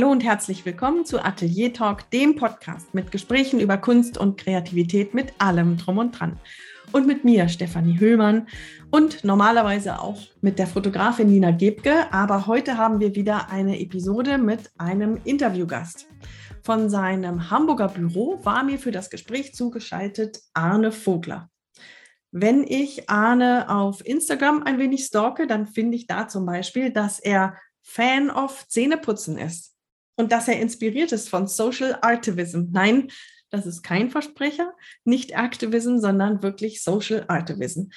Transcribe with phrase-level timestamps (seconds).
[0.00, 5.12] Hallo und herzlich willkommen zu Atelier Talk, dem Podcast mit Gesprächen über Kunst und Kreativität
[5.12, 6.40] mit allem drum und dran.
[6.90, 8.48] Und mit mir, Stefanie Höhlmann,
[8.90, 12.10] und normalerweise auch mit der Fotografin Nina Gebke.
[12.14, 16.06] Aber heute haben wir wieder eine Episode mit einem Interviewgast.
[16.62, 21.50] Von seinem Hamburger Büro war mir für das Gespräch zugeschaltet Arne Vogler.
[22.32, 27.20] Wenn ich Arne auf Instagram ein wenig stalke, dann finde ich da zum Beispiel, dass
[27.20, 29.69] er Fan of Zähneputzen ist
[30.20, 32.66] und dass er inspiriert ist von Social Artivism.
[32.70, 33.08] Nein,
[33.50, 34.74] das ist kein Versprecher,
[35.04, 37.88] nicht Activism, sondern wirklich Social Artivism.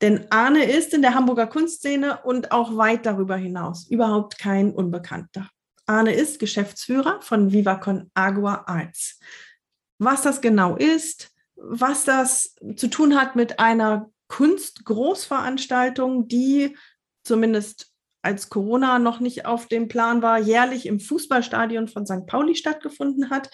[0.00, 5.50] Denn Arne ist in der Hamburger Kunstszene und auch weit darüber hinaus überhaupt kein Unbekannter.
[5.86, 9.18] Arne ist Geschäftsführer von Viva Con Agua Arts.
[9.98, 16.76] Was das genau ist, was das zu tun hat mit einer Kunstgroßveranstaltung, die
[17.22, 17.92] zumindest
[18.26, 22.26] als Corona noch nicht auf dem Plan war, jährlich im Fußballstadion von St.
[22.26, 23.48] Pauli stattgefunden hat.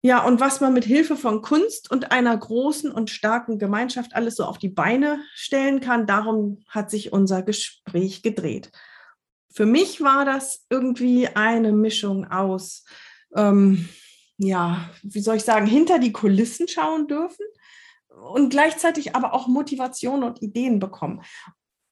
[0.00, 4.36] Ja, und was man mit Hilfe von Kunst und einer großen und starken Gemeinschaft alles
[4.36, 8.70] so auf die Beine stellen kann, darum hat sich unser Gespräch gedreht.
[9.52, 12.84] Für mich war das irgendwie eine Mischung aus,
[13.34, 13.88] ähm,
[14.38, 17.44] ja, wie soll ich sagen, hinter die Kulissen schauen dürfen
[18.32, 21.22] und gleichzeitig aber auch Motivation und Ideen bekommen.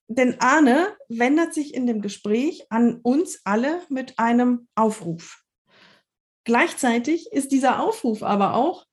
[0.09, 5.43] Denn Arne wendet sich in dem Gespräch an uns alle mit einem Aufruf.
[6.45, 8.87] Gleichzeitig ist dieser Aufruf aber auch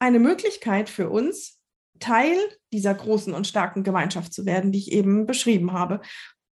[0.00, 1.60] eine Möglichkeit für uns,
[2.00, 2.36] Teil
[2.72, 6.00] dieser großen und starken Gemeinschaft zu werden, die ich eben beschrieben habe.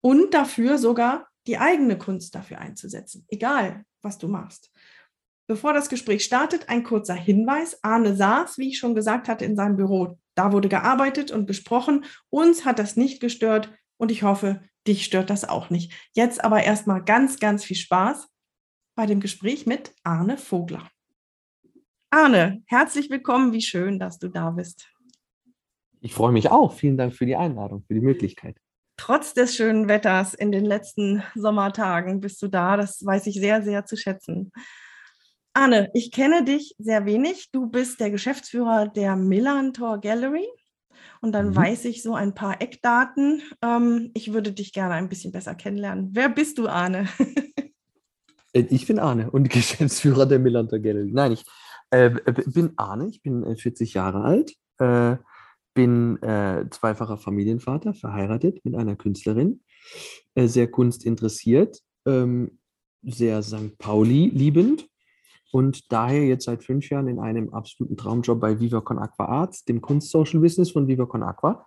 [0.02, 4.70] Und dafür sogar die eigene Kunst dafür einzusetzen, egal was du machst.
[5.48, 7.82] Bevor das Gespräch startet, ein kurzer Hinweis.
[7.82, 10.18] Arne saß, wie ich schon gesagt hatte, in seinem Büro.
[10.34, 12.04] Da wurde gearbeitet und gesprochen.
[12.30, 15.92] Uns hat das nicht gestört und ich hoffe, dich stört das auch nicht.
[16.12, 18.26] Jetzt aber erstmal ganz, ganz viel Spaß
[18.96, 20.90] bei dem Gespräch mit Arne Vogler.
[22.10, 23.52] Arne, herzlich willkommen.
[23.52, 24.88] Wie schön, dass du da bist.
[26.00, 26.72] Ich freue mich auch.
[26.72, 28.56] Vielen Dank für die Einladung, für die Möglichkeit.
[28.96, 32.76] Trotz des schönen Wetters in den letzten Sommertagen bist du da.
[32.76, 34.50] Das weiß ich sehr, sehr zu schätzen.
[35.54, 37.52] Arne, ich kenne dich sehr wenig.
[37.52, 40.48] Du bist der Geschäftsführer der Millantor Gallery
[41.22, 41.56] und dann mhm.
[41.56, 43.42] weiß ich so ein paar Eckdaten.
[43.62, 46.10] Ähm, ich würde dich gerne ein bisschen besser kennenlernen.
[46.12, 47.08] Wer bist du, Arne?
[48.52, 51.10] Äh, ich bin Arne und Geschäftsführer der Millantor Gallery.
[51.10, 51.44] Nein, ich
[51.90, 52.10] äh,
[52.46, 55.16] bin Arne, ich bin 40 äh, Jahre alt, äh,
[55.74, 59.62] bin äh, zweifacher Familienvater, verheiratet mit einer Künstlerin,
[60.34, 62.58] äh, sehr kunstinteressiert, ähm,
[63.02, 63.78] sehr St.
[63.78, 64.88] Pauli liebend
[65.52, 69.66] und daher jetzt seit fünf Jahren in einem absoluten Traumjob bei Viva Con Aqua Arts,
[69.66, 71.66] dem Kunst-Social Business von Viva Con Aqua.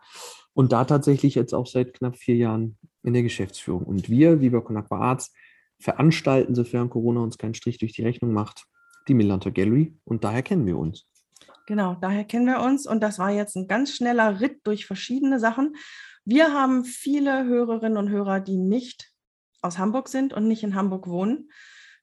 [0.54, 3.84] Und da tatsächlich jetzt auch seit knapp vier Jahren in der Geschäftsführung.
[3.84, 5.32] Und wir, Viva Con Aqua Arts,
[5.80, 8.66] veranstalten, sofern Corona uns keinen Strich durch die Rechnung macht,
[9.08, 9.96] die Millantor Gallery.
[10.04, 11.06] Und daher kennen wir uns.
[11.68, 12.88] Genau, daher kennen wir uns.
[12.88, 15.76] Und das war jetzt ein ganz schneller Ritt durch verschiedene Sachen.
[16.24, 19.12] Wir haben viele Hörerinnen und Hörer, die nicht
[19.62, 21.50] aus Hamburg sind und nicht in Hamburg wohnen.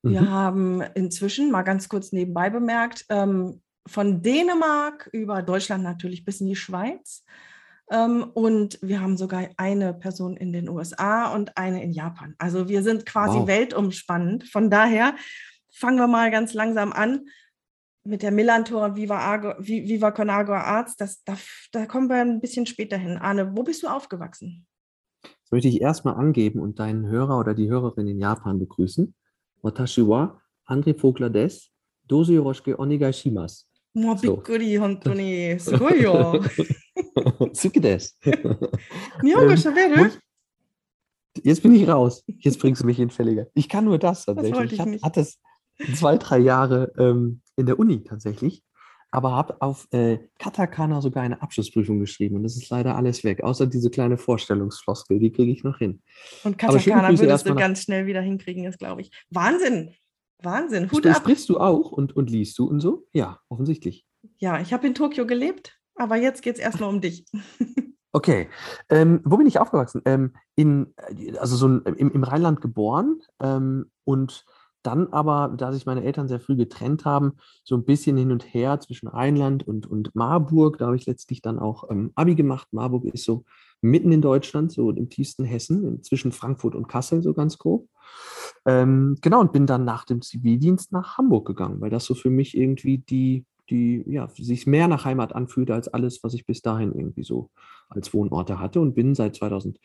[0.03, 0.31] Wir mhm.
[0.31, 6.49] haben inzwischen, mal ganz kurz nebenbei bemerkt, ähm, von Dänemark über Deutschland natürlich bis in
[6.49, 7.25] die Schweiz.
[7.91, 12.35] Ähm, und wir haben sogar eine Person in den USA und eine in Japan.
[12.39, 13.47] Also wir sind quasi wow.
[13.47, 14.49] weltumspannend.
[14.49, 15.15] Von daher
[15.71, 17.27] fangen wir mal ganz langsam an
[18.05, 20.97] mit der Millantor Viva, Argo, Viva Con Agua Arts.
[20.97, 21.37] Das, da,
[21.73, 23.19] da kommen wir ein bisschen später hin.
[23.19, 24.67] Arne, wo bist du aufgewachsen?
[25.23, 29.15] Das möchte ich erstmal angeben und deinen Hörer oder die Hörerin in Japan begrüßen.
[29.64, 31.70] Watashi wa André Vogler des,
[32.08, 33.66] Dosu Yoroshike Onegai shimasu.
[33.94, 35.60] もうびっくり、本当に。
[35.60, 36.40] すごいよ。
[37.40, 38.20] 好きです。
[39.24, 40.12] 日本語喋る
[41.44, 42.24] Jetzt bin ich raus.
[42.42, 43.48] Jetzt bringst du mich in Fälliger.
[43.56, 44.78] Ich kann nur das tatsächlich.
[44.78, 45.40] Das ich ich hatte es
[45.96, 48.64] zwei, drei Jahre ähm, in der Uni tatsächlich,
[49.13, 53.45] aber habe auf äh, Katakana sogar eine Abschlussprüfung geschrieben und das ist leider alles weg,
[53.45, 56.03] außer diese kleine Vorstellungsfloskel, die kriege ich noch hin.
[56.43, 59.13] Und Katakana würdest du ganz schnell wieder hinkriegen, ist glaube ich.
[59.31, 59.95] Wahnsinn!
[60.43, 60.91] Wahnsinn.
[60.91, 63.07] Hut Sp Sprichst du auch und, und liest du und so?
[63.13, 64.05] Ja, offensichtlich.
[64.39, 67.25] Ja, ich habe in Tokio gelebt, aber jetzt geht es erstmal um dich.
[68.15, 68.51] Okay,
[68.91, 70.03] ähm, wo bin ich aufgewachsen?
[70.05, 70.93] Ähm, in,
[71.39, 74.45] also so ein, im, im Rheinland geboren ähm, und
[74.83, 77.33] dann aber, da sich meine Eltern sehr früh getrennt haben,
[77.65, 80.79] so ein bisschen hin und her zwischen Rheinland und, und Marburg.
[80.79, 82.69] Da habe ich letztlich dann auch ähm, Abi gemacht.
[82.73, 83.45] Marburg ist so
[83.81, 87.89] mitten in Deutschland, so im tiefsten Hessen, zwischen Frankfurt und Kassel, so ganz grob.
[88.65, 92.31] Ähm, genau, und bin dann nach dem Zivildienst nach Hamburg gegangen, weil das so für
[92.31, 96.63] mich irgendwie die, die, ja, sich mehr nach Heimat anfühlte als alles, was ich bis
[96.63, 97.51] dahin irgendwie so
[97.89, 99.79] als Wohnorte hatte und bin seit 2000,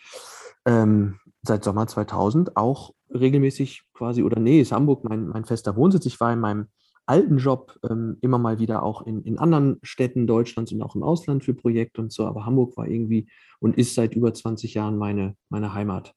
[0.66, 6.06] ähm, seit Sommer 2000 auch regelmäßig quasi, oder nee, ist Hamburg mein, mein fester Wohnsitz.
[6.06, 6.68] Ich war in meinem
[7.06, 11.04] alten Job ähm, immer mal wieder auch in, in anderen Städten Deutschlands und auch im
[11.04, 13.30] Ausland für Projekte und so, aber Hamburg war irgendwie
[13.60, 16.14] und ist seit über 20 Jahren meine, meine Heimat,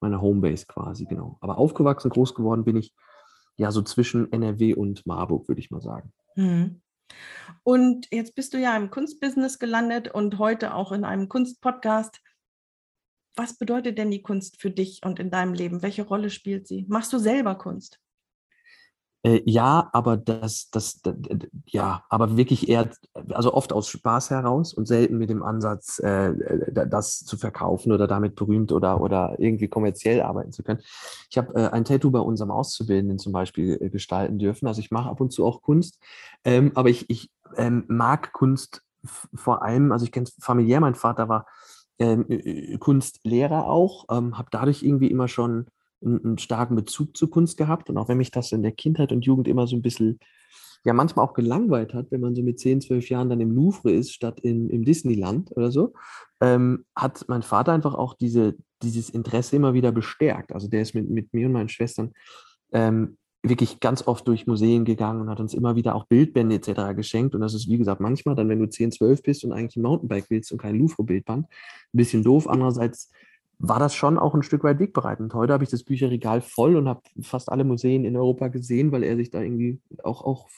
[0.00, 1.38] meine Homebase quasi, genau.
[1.40, 2.92] Aber aufgewachsen, groß geworden bin ich
[3.56, 6.12] ja so zwischen NRW und Marburg, würde ich mal sagen.
[6.34, 6.82] Mhm.
[7.62, 12.21] Und jetzt bist du ja im Kunstbusiness gelandet und heute auch in einem Kunstpodcast.
[13.36, 15.82] Was bedeutet denn die Kunst für dich und in deinem Leben?
[15.82, 16.84] Welche Rolle spielt sie?
[16.88, 17.98] Machst du selber Kunst?
[19.24, 21.14] Äh, ja, aber das, das, das,
[21.66, 22.90] ja, aber wirklich eher,
[23.30, 26.34] also oft aus Spaß heraus und selten mit dem Ansatz, äh,
[26.72, 30.80] das zu verkaufen oder damit berühmt oder, oder irgendwie kommerziell arbeiten zu können.
[31.30, 34.66] Ich habe äh, ein Tattoo bei unserem Auszubildenden zum Beispiel äh, gestalten dürfen.
[34.66, 36.00] Also ich mache ab und zu auch Kunst,
[36.44, 40.94] ähm, aber ich, ich ähm, mag Kunst vor allem, also ich kenne es familiär, mein
[40.94, 41.46] Vater war
[41.98, 45.66] ähm, Kunstlehrer auch, ähm, habe dadurch irgendwie immer schon
[46.04, 47.90] einen, einen starken Bezug zur Kunst gehabt.
[47.90, 50.18] Und auch wenn mich das in der Kindheit und Jugend immer so ein bisschen,
[50.84, 53.92] ja, manchmal auch gelangweilt hat, wenn man so mit 10, 12 Jahren dann im Louvre
[53.92, 55.92] ist, statt in, im Disneyland oder so,
[56.40, 60.52] ähm, hat mein Vater einfach auch diese, dieses Interesse immer wieder bestärkt.
[60.52, 62.12] Also der ist mit, mit mir und meinen Schwestern
[62.72, 66.94] ähm, wirklich ganz oft durch Museen gegangen und hat uns immer wieder auch Bildbände etc.
[66.94, 67.34] geschenkt.
[67.34, 69.82] Und das ist, wie gesagt, manchmal dann, wenn du 10, 12 bist und eigentlich ein
[69.82, 72.48] Mountainbike willst und kein Louvre-Bildband, ein bisschen doof.
[72.48, 73.10] Andererseits
[73.58, 75.34] war das schon auch ein Stück weit wegbereitend.
[75.34, 79.02] Heute habe ich das Bücherregal voll und habe fast alle Museen in Europa gesehen, weil
[79.02, 80.48] er sich da irgendwie auch, auch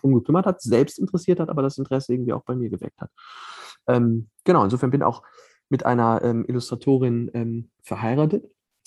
[0.00, 3.10] drum gekümmert hat, selbst interessiert hat, aber das Interesse irgendwie auch bei mir geweckt hat.
[3.86, 5.22] Ähm, genau, insofern bin ich auch
[5.68, 8.44] mit einer ähm, Illustratorin ähm, verheiratet.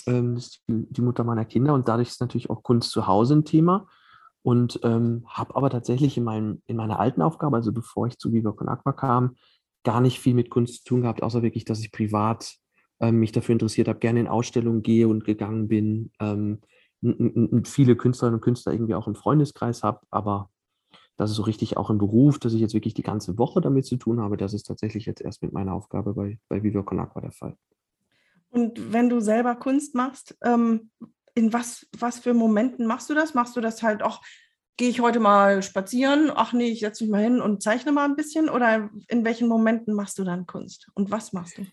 [0.07, 3.45] Ähm, ist die Mutter meiner Kinder und dadurch ist natürlich auch Kunst zu Hause ein
[3.45, 3.87] Thema.
[4.41, 8.33] Und ähm, habe aber tatsächlich in, meinem, in meiner alten Aufgabe, also bevor ich zu
[8.33, 9.35] Viva Con Aqua kam,
[9.83, 12.57] gar nicht viel mit Kunst zu tun gehabt, außer wirklich, dass ich privat
[12.99, 16.59] ähm, mich dafür interessiert habe, gerne in Ausstellungen gehe und gegangen bin, ähm,
[17.65, 20.49] viele Künstlerinnen und Künstler irgendwie auch im Freundeskreis habe, aber
[21.17, 23.85] das ist so richtig auch im Beruf, dass ich jetzt wirklich die ganze Woche damit
[23.85, 26.99] zu tun habe, das ist tatsächlich jetzt erst mit meiner Aufgabe bei, bei Viva Con
[26.99, 27.57] Aqua der Fall.
[28.53, 30.91] Und wenn du selber Kunst machst, ähm,
[31.33, 33.33] in was, was für Momenten machst du das?
[33.33, 34.21] Machst du das halt auch,
[34.77, 36.31] gehe ich heute mal spazieren?
[36.33, 38.49] Ach nee, ich setze mich mal hin und zeichne mal ein bisschen?
[38.49, 40.87] Oder in welchen Momenten machst du dann Kunst?
[40.93, 41.65] Und was machst du?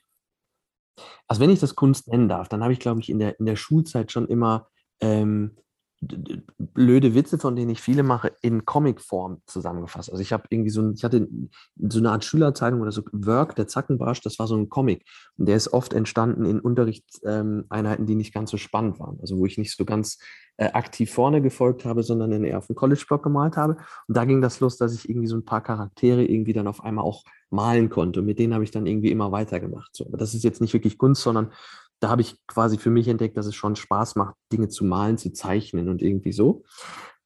[1.29, 3.45] Also wenn ich das Kunst nennen darf, dann habe ich, glaube ich, in der, in
[3.45, 4.69] der Schulzeit schon immer
[5.01, 5.59] ähm,
[6.01, 10.11] blöde Witze, von denen ich viele mache, in Comicform zusammengefasst.
[10.11, 11.29] Also ich habe irgendwie so ich hatte
[11.77, 15.05] so eine Art Schülerzeitung oder so Work, der Zackenbarsch, das war so ein Comic.
[15.37, 19.19] Und der ist oft entstanden in Unterrichtseinheiten, die nicht ganz so spannend waren.
[19.21, 20.19] Also wo ich nicht so ganz
[20.57, 23.77] äh, aktiv vorne gefolgt habe, sondern eher auf dem College-Block gemalt habe.
[24.09, 26.83] Und da ging das los, dass ich irgendwie so ein paar Charaktere irgendwie dann auf
[26.83, 28.21] einmal auch malen konnte.
[28.21, 29.95] Und mit denen habe ich dann irgendwie immer weitergemacht.
[29.95, 30.07] So.
[30.07, 31.53] Aber das ist jetzt nicht wirklich Kunst, sondern
[32.01, 35.19] da habe ich quasi für mich entdeckt, dass es schon Spaß macht, Dinge zu malen,
[35.19, 36.65] zu zeichnen und irgendwie so.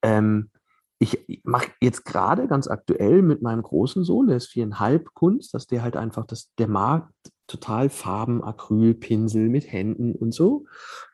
[0.03, 0.50] Ähm,
[0.99, 5.67] ich mache jetzt gerade ganz aktuell mit meinem großen Sohn, der ist viereinhalb Kunst, dass
[5.67, 7.11] der halt einfach, das, der mag
[7.47, 10.67] total Farben, Acryl, Pinsel mit Händen und so.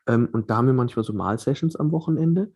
[0.07, 2.53] Ähm, und da haben wir manchmal so Malsessions am Wochenende.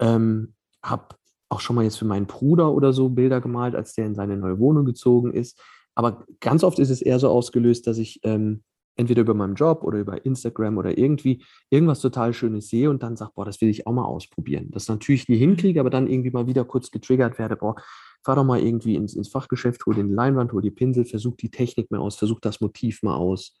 [0.00, 1.16] Ähm, habe
[1.48, 4.36] auch schon mal jetzt für meinen Bruder oder so Bilder gemalt, als der in seine
[4.36, 5.60] neue Wohnung gezogen ist.
[5.94, 8.62] Aber ganz oft ist es eher so ausgelöst, dass ich ähm,
[8.96, 13.16] entweder über meinen Job oder über Instagram oder irgendwie irgendwas total Schönes sehe und dann
[13.16, 14.70] sage, boah, das will ich auch mal ausprobieren.
[14.70, 17.76] Das natürlich nie hinkriege, aber dann irgendwie mal wieder kurz getriggert werde, boah,
[18.24, 21.50] fahr doch mal irgendwie ins, ins Fachgeschäft, hol den Leinwand, hol die Pinsel, versuch die
[21.50, 23.58] Technik mal aus, versuch das Motiv mal aus.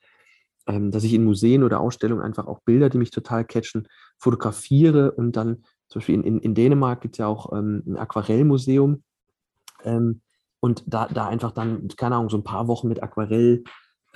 [0.66, 3.86] Ähm, dass ich in Museen oder Ausstellungen einfach auch Bilder, die mich total catchen,
[4.18, 7.96] fotografiere und dann zum Beispiel in, in, in Dänemark gibt es ja auch ähm, ein
[7.96, 9.04] Aquarellmuseum
[9.84, 10.22] ähm,
[10.58, 13.62] und da, da einfach dann, keine Ahnung, so ein paar Wochen mit Aquarell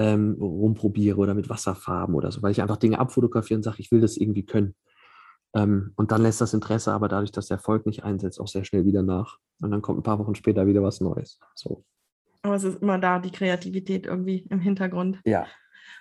[0.00, 3.92] ähm, rumprobiere oder mit Wasserfarben oder so, weil ich einfach Dinge abfotografiere und sage, ich
[3.92, 4.74] will das irgendwie können.
[5.54, 8.64] Ähm, und dann lässt das Interesse aber dadurch, dass der Erfolg nicht einsetzt, auch sehr
[8.64, 9.36] schnell wieder nach.
[9.60, 11.38] Und dann kommt ein paar Wochen später wieder was Neues.
[11.54, 11.84] So.
[12.40, 15.20] Aber es ist immer da, die Kreativität irgendwie im Hintergrund.
[15.26, 15.46] Ja.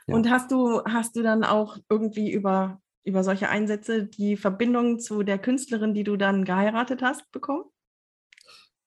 [0.07, 0.15] ja.
[0.15, 5.23] Und hast du, hast du dann auch irgendwie über, über solche Einsätze die Verbindung zu
[5.23, 7.65] der Künstlerin, die du dann geheiratet hast, bekommen?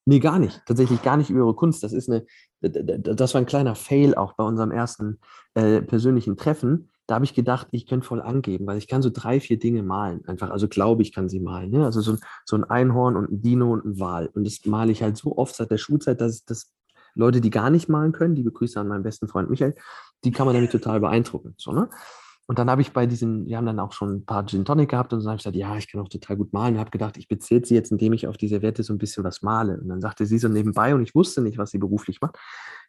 [0.05, 0.61] Nee, gar nicht.
[0.65, 1.83] Tatsächlich gar nicht über ihre Kunst.
[1.83, 2.25] Das ist eine,
[2.69, 5.19] das war ein kleiner Fail auch bei unserem ersten
[5.53, 6.89] äh, persönlichen Treffen.
[7.05, 9.83] Da habe ich gedacht, ich könnte voll angeben, weil ich kann so drei, vier Dinge
[9.83, 10.25] malen.
[10.25, 11.71] Einfach, also glaube ich, kann sie malen.
[11.71, 11.83] Ne?
[11.83, 12.15] Also so,
[12.45, 14.27] so ein Einhorn und ein Dino und ein Wal.
[14.27, 16.71] Und das male ich halt so oft seit der Schulzeit, dass, dass
[17.13, 19.75] Leute, die gar nicht malen können, die begrüße an meinen besten Freund Michael,
[20.23, 21.55] die kann man damit total beeindrucken.
[21.57, 21.89] So, ne?
[22.45, 24.89] Und dann habe ich bei diesen, wir haben dann auch schon ein paar Gin Tonic
[24.89, 26.75] gehabt und dann habe ich gesagt, ja, ich kann auch total gut malen.
[26.75, 29.23] Und habe gedacht, ich bezähle sie jetzt, indem ich auf diese Werte so ein bisschen
[29.23, 29.79] was male.
[29.79, 32.37] Und dann sagte sie so nebenbei und ich wusste nicht, was sie beruflich macht.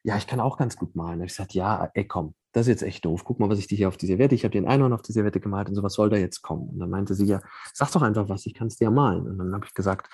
[0.03, 1.19] ja, ich kann auch ganz gut malen.
[1.19, 3.25] Da habe ich gesagt, ja, ey, komm, das ist jetzt echt doof.
[3.25, 5.13] Guck mal, was ich dir hier auf die Serviette, ich habe den Einhorn auf die
[5.13, 6.69] Serviette gemalt und so, was soll da jetzt kommen?
[6.69, 7.41] Und dann meinte sie, ja,
[7.73, 9.27] sag doch einfach was, ich kann es dir malen.
[9.27, 10.09] Und dann habe ich gesagt,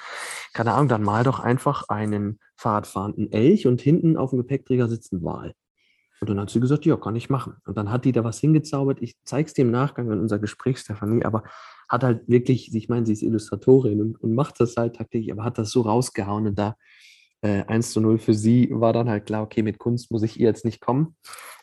[0.52, 5.12] keine Ahnung, dann mal doch einfach einen Fahrradfahrenden Elch und hinten auf dem Gepäckträger sitzt
[5.12, 5.54] ein Wal.
[6.20, 7.56] Und dann hat sie gesagt, ja, kann ich machen.
[7.64, 8.98] Und dann hat die da was hingezaubert.
[9.00, 11.44] Ich zeige es dir im Nachgang in unser Gespräch, Stefanie, aber
[11.88, 15.44] hat halt wirklich, ich meine, sie ist Illustratorin und, und macht das halt tagtäglich, aber
[15.44, 16.76] hat das so rausgehauen und da
[17.42, 20.38] äh, 1 zu 0 für sie war dann halt klar, okay, mit Kunst muss ich
[20.38, 21.16] ihr jetzt nicht kommen.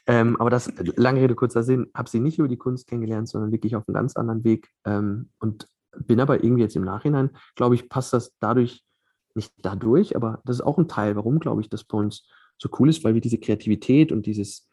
[0.07, 3.51] Ähm, aber das, lange Rede, kurzer Sinn, habe sie nicht über die Kunst kennengelernt, sondern
[3.51, 4.69] wirklich auf einem ganz anderen Weg.
[4.85, 8.83] Ähm, und bin aber irgendwie jetzt im Nachhinein, glaube ich, passt das dadurch,
[9.35, 12.69] nicht dadurch, aber das ist auch ein Teil, warum, glaube ich, das bei uns so
[12.79, 14.67] cool ist, weil wir diese Kreativität und dieses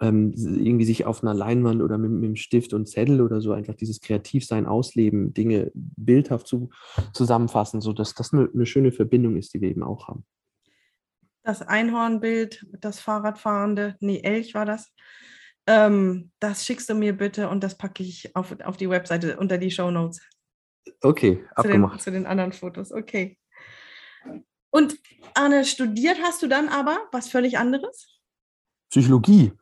[0.00, 3.52] ähm, irgendwie sich auf einer Leinwand oder mit, mit einem Stift und Zettel oder so
[3.52, 6.70] einfach dieses Kreativsein ausleben, Dinge bildhaft zu,
[7.12, 10.24] zusammenfassen, sodass das eine, eine schöne Verbindung ist, die wir eben auch haben.
[11.42, 14.92] Das Einhornbild, das Fahrradfahrende, nee, Elch war das.
[15.66, 19.58] Ähm, das schickst du mir bitte und das packe ich auf, auf die Webseite unter
[19.58, 20.20] die Show Notes.
[21.02, 22.00] Okay, abgemacht.
[22.00, 23.38] Zu den, zu den anderen Fotos, okay.
[24.70, 24.98] Und
[25.34, 28.20] Arne, studiert hast du dann aber was völlig anderes?
[28.90, 29.52] Psychologie.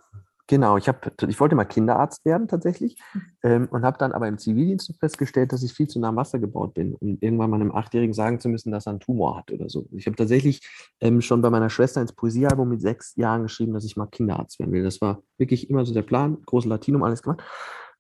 [0.51, 2.97] Genau, ich, hab, ich wollte mal Kinderarzt werden tatsächlich
[3.43, 6.39] ähm, und habe dann aber im Zivildienst festgestellt, dass ich viel zu nah am Wasser
[6.39, 9.53] gebaut bin, um irgendwann mal einem Achtjährigen sagen zu müssen, dass er einen Tumor hat
[9.53, 9.87] oder so.
[9.93, 10.67] Ich habe tatsächlich
[11.01, 14.59] ähm, schon bei meiner Schwester ins Poesiealbum mit sechs Jahren geschrieben, dass ich mal Kinderarzt
[14.59, 14.83] werden will.
[14.83, 17.43] Das war wirklich immer so der Plan, große Latinum, alles gemacht.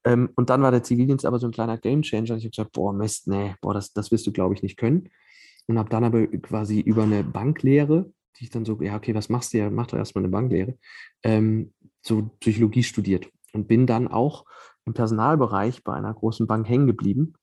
[0.04, 2.36] Ähm, und dann war der Zivildienst aber so ein kleiner Gamechanger.
[2.36, 5.10] Ich habe gesagt, boah, Mist, nee, boah, das, das wirst du, glaube ich, nicht können.
[5.68, 9.28] Und habe dann aber quasi über eine Banklehre, die ich dann so, ja, okay, was
[9.28, 10.76] machst du ja, mach doch erstmal eine Banklehre,
[11.22, 14.44] ähm, so Psychologie studiert und bin dann auch
[14.87, 17.34] im Personalbereich bei einer großen Bank hängen geblieben,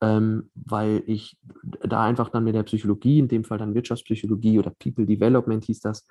[0.00, 4.70] ähm, weil ich da einfach dann mit der Psychologie, in dem Fall dann Wirtschaftspsychologie oder
[4.70, 6.06] People Development hieß das,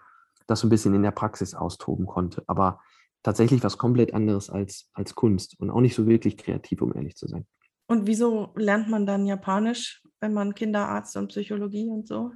[0.47, 2.43] das so ein bisschen in der Praxis austoben konnte.
[2.47, 2.79] Aber
[3.23, 7.15] tatsächlich was komplett anderes als, als Kunst und auch nicht so wirklich kreativ, um ehrlich
[7.15, 7.45] zu sein.
[7.87, 12.31] Und wieso lernt man dann Japanisch, wenn man Kinderarzt und Psychologie und so?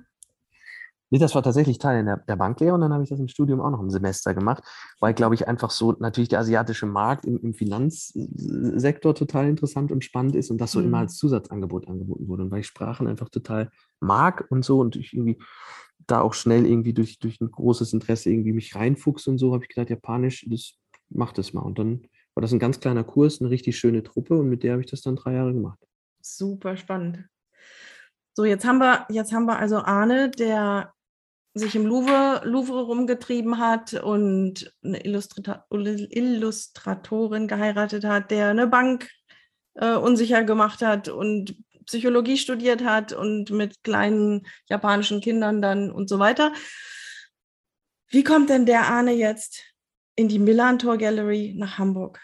[1.13, 3.59] Nee, das war tatsächlich Teil der, der Banklehre und dann habe ich das im Studium
[3.59, 4.63] auch noch ein Semester gemacht,
[5.01, 10.05] weil, glaube ich, einfach so natürlich der asiatische Markt im, im Finanzsektor total interessant und
[10.05, 10.85] spannend ist und das so mhm.
[10.85, 12.43] immer als Zusatzangebot angeboten wurde.
[12.43, 13.69] Und weil ich Sprachen einfach total
[14.00, 15.38] mag und so und ich irgendwie
[16.07, 19.65] da auch schnell irgendwie durch, durch ein großes Interesse irgendwie mich reinfuchs und so, habe
[19.65, 20.75] ich gedacht, Japanisch, das
[21.09, 21.61] macht das mal.
[21.61, 22.03] Und dann
[22.35, 24.89] war das ein ganz kleiner Kurs, eine richtig schöne Truppe und mit der habe ich
[24.89, 25.79] das dann drei Jahre gemacht.
[26.21, 27.25] Super spannend.
[28.33, 30.93] So, jetzt haben wir, jetzt haben wir also Arne, der
[31.53, 39.09] sich im Louvre, Louvre rumgetrieben hat und eine Illustrata Illustratorin geheiratet hat, der eine Bank
[39.75, 46.07] äh, unsicher gemacht hat und Psychologie studiert hat und mit kleinen japanischen Kindern dann und
[46.07, 46.53] so weiter.
[48.07, 49.63] Wie kommt denn der Arne jetzt
[50.15, 52.21] in die Milan Tour Gallery nach Hamburg?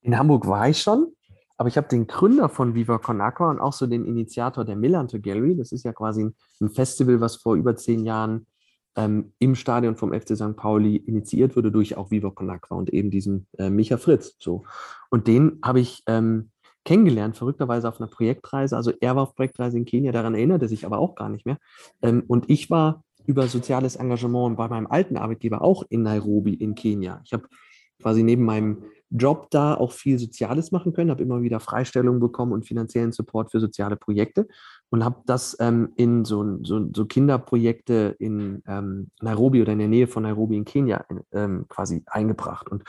[0.00, 1.15] In Hamburg war ich schon.
[1.56, 4.76] Aber ich habe den Gründer von Viva Con Aqua und auch so den Initiator der
[4.76, 5.56] Millantor Gallery.
[5.56, 8.46] Das ist ja quasi ein, Festival, was vor über zehn Jahren
[8.96, 10.56] ähm, im Stadion vom FC St.
[10.56, 14.36] Pauli initiiert wurde durch auch Viva Con Aqua und eben diesen äh, Micha Fritz.
[14.38, 14.64] So.
[15.10, 16.50] Und den habe ich ähm,
[16.84, 18.76] kennengelernt, verrückterweise auf einer Projektreise.
[18.76, 21.44] Also er war auf Projektreise in Kenia, daran erinnert er sich aber auch gar nicht
[21.44, 21.58] mehr.
[22.00, 26.74] Ähm, und ich war über soziales Engagement bei meinem alten Arbeitgeber auch in Nairobi in
[26.74, 27.20] Kenia.
[27.24, 27.48] Ich habe
[28.00, 32.52] quasi neben meinem Job da auch viel Soziales machen können, habe immer wieder Freistellungen bekommen
[32.52, 34.48] und finanziellen Support für soziale Projekte
[34.90, 39.88] und habe das ähm, in so, so, so, Kinderprojekte in ähm, Nairobi oder in der
[39.88, 42.68] Nähe von Nairobi in Kenia ähm, quasi eingebracht.
[42.68, 42.82] Und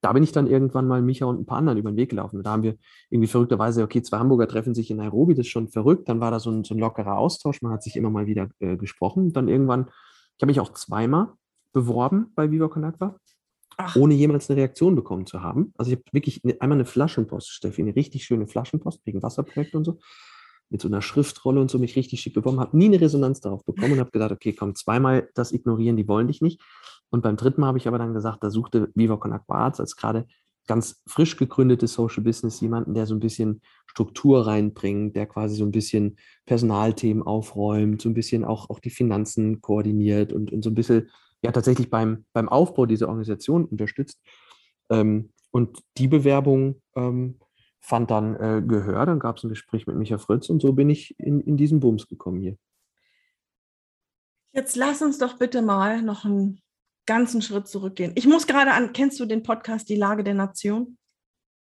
[0.00, 2.42] da bin ich dann irgendwann mal Micha und ein paar anderen über den Weg gelaufen.
[2.42, 2.76] Da haben wir
[3.10, 6.08] irgendwie verrückterweise, okay, zwei Hamburger treffen sich in Nairobi, das ist schon verrückt.
[6.08, 8.48] Dann war da so ein, so ein lockerer Austausch, man hat sich immer mal wieder
[8.58, 9.32] äh, gesprochen.
[9.32, 9.86] Dann irgendwann,
[10.36, 11.28] ich habe mich auch zweimal
[11.72, 13.16] beworben bei Viva Con Agua
[13.84, 13.96] Ach.
[13.96, 15.72] ohne jemals eine Reaktion bekommen zu haben.
[15.76, 19.74] Also ich habe wirklich eine, einmal eine Flaschenpost, Steffi, eine richtig schöne Flaschenpost wegen Wasserprojekt
[19.74, 19.98] und so,
[20.68, 23.64] mit so einer Schriftrolle und so mich richtig schick bekommen, habe nie eine Resonanz darauf
[23.64, 26.60] bekommen und habe gedacht, okay, komm, zweimal das ignorieren, die wollen dich nicht.
[27.10, 29.96] Und beim dritten Mal habe ich aber dann gesagt, da suchte Viva Con Aquarz als
[29.96, 30.26] gerade
[30.68, 35.64] ganz frisch gegründete Social Business jemanden, der so ein bisschen Struktur reinbringt, der quasi so
[35.64, 40.70] ein bisschen Personalthemen aufräumt, so ein bisschen auch, auch die Finanzen koordiniert und, und so
[40.70, 41.08] ein bisschen
[41.42, 44.20] ja tatsächlich beim, beim Aufbau dieser Organisation unterstützt.
[44.90, 47.38] Ähm, und die Bewerbung ähm,
[47.80, 50.90] fand dann äh, Gehör, dann gab es ein Gespräch mit Micha Fritz und so bin
[50.90, 52.56] ich in, in diesen Bums gekommen hier.
[54.52, 56.60] Jetzt lass uns doch bitte mal noch einen
[57.06, 58.12] ganzen Schritt zurückgehen.
[58.14, 60.98] Ich muss gerade an, kennst du den Podcast Die Lage der Nation?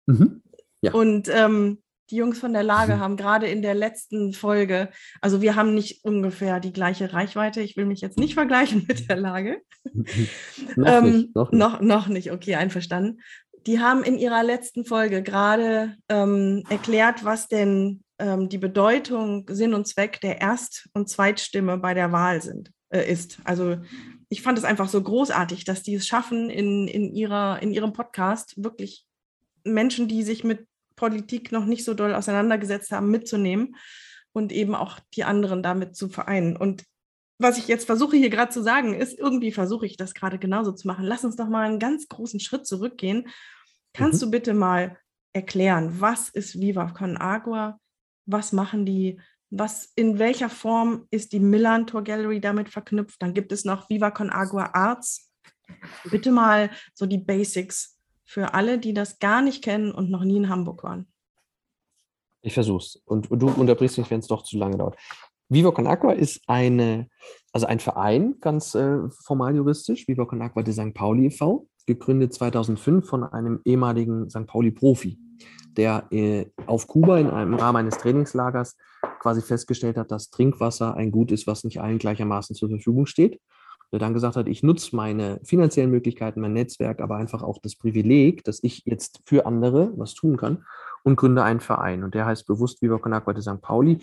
[0.08, 0.44] Mhm.
[0.82, 0.94] Ja.
[0.94, 1.81] Und ähm,
[2.12, 4.90] Die Jungs von der Lage haben gerade in der letzten Folge,
[5.22, 7.62] also wir haben nicht ungefähr die gleiche Reichweite.
[7.62, 9.62] Ich will mich jetzt nicht vergleichen mit der Lage.
[10.76, 11.60] noch, ähm, nicht, noch, nicht.
[11.60, 13.22] noch, noch nicht, okay, einverstanden.
[13.66, 19.74] Die haben in ihrer letzten Folge gerade ähm, erklärt, was denn ähm, die Bedeutung, Sinn
[19.74, 23.40] und Zweck der Erst- und Zweitstimme bei der Wahl sind, äh, ist.
[23.46, 23.78] Also
[24.28, 27.94] ich fand es einfach so großartig, dass die es schaffen, in, in, ihrer, in ihrem
[27.94, 29.06] Podcast wirklich
[29.64, 30.68] Menschen, die sich mit
[31.02, 33.76] Politik noch nicht so doll auseinandergesetzt haben, mitzunehmen
[34.34, 36.56] und eben auch die anderen damit zu vereinen.
[36.56, 36.84] Und
[37.40, 40.74] was ich jetzt versuche hier gerade zu sagen, ist, irgendwie versuche ich das gerade genauso
[40.74, 41.06] zu machen.
[41.06, 43.30] Lass uns doch mal einen ganz großen Schritt zurückgehen.
[43.94, 44.26] Kannst mhm.
[44.26, 44.96] du bitte mal
[45.34, 47.80] erklären, was ist Viva Con Agua?
[48.28, 49.20] Was machen die?
[49.50, 53.20] Was, in welcher Form ist die Milan Tour Gallery damit verknüpft?
[53.24, 55.32] Dann gibt es noch Viva Con Agua Arts.
[56.12, 57.98] Bitte mal so die Basics
[58.32, 61.06] für alle, die das gar nicht kennen und noch nie in Hamburg waren.
[62.42, 62.96] Ich versuch's.
[63.04, 64.96] Und, und du unterbrichst mich, wenn es doch zu lange dauert.
[65.50, 67.10] Viva Con Aqua ist eine,
[67.52, 70.94] also ein Verein, ganz äh, formal juristisch, Viva Con Aqua de St.
[70.94, 74.48] Pauli e.V., gegründet 2005 von einem ehemaligen St.
[74.48, 75.20] Pauli-Profi,
[75.76, 78.78] der äh, auf Kuba in einem Rahmen eines Trainingslagers
[79.20, 83.42] quasi festgestellt hat, dass Trinkwasser ein Gut ist, was nicht allen gleichermaßen zur Verfügung steht
[83.92, 87.76] der dann gesagt hat, ich nutze meine finanziellen Möglichkeiten, mein Netzwerk, aber einfach auch das
[87.76, 90.64] Privileg, dass ich jetzt für andere was tun kann
[91.04, 92.04] und gründe einen Verein.
[92.04, 93.62] Und der heißt bewusst Viva Con Agua de St.
[93.62, 94.00] Pauli.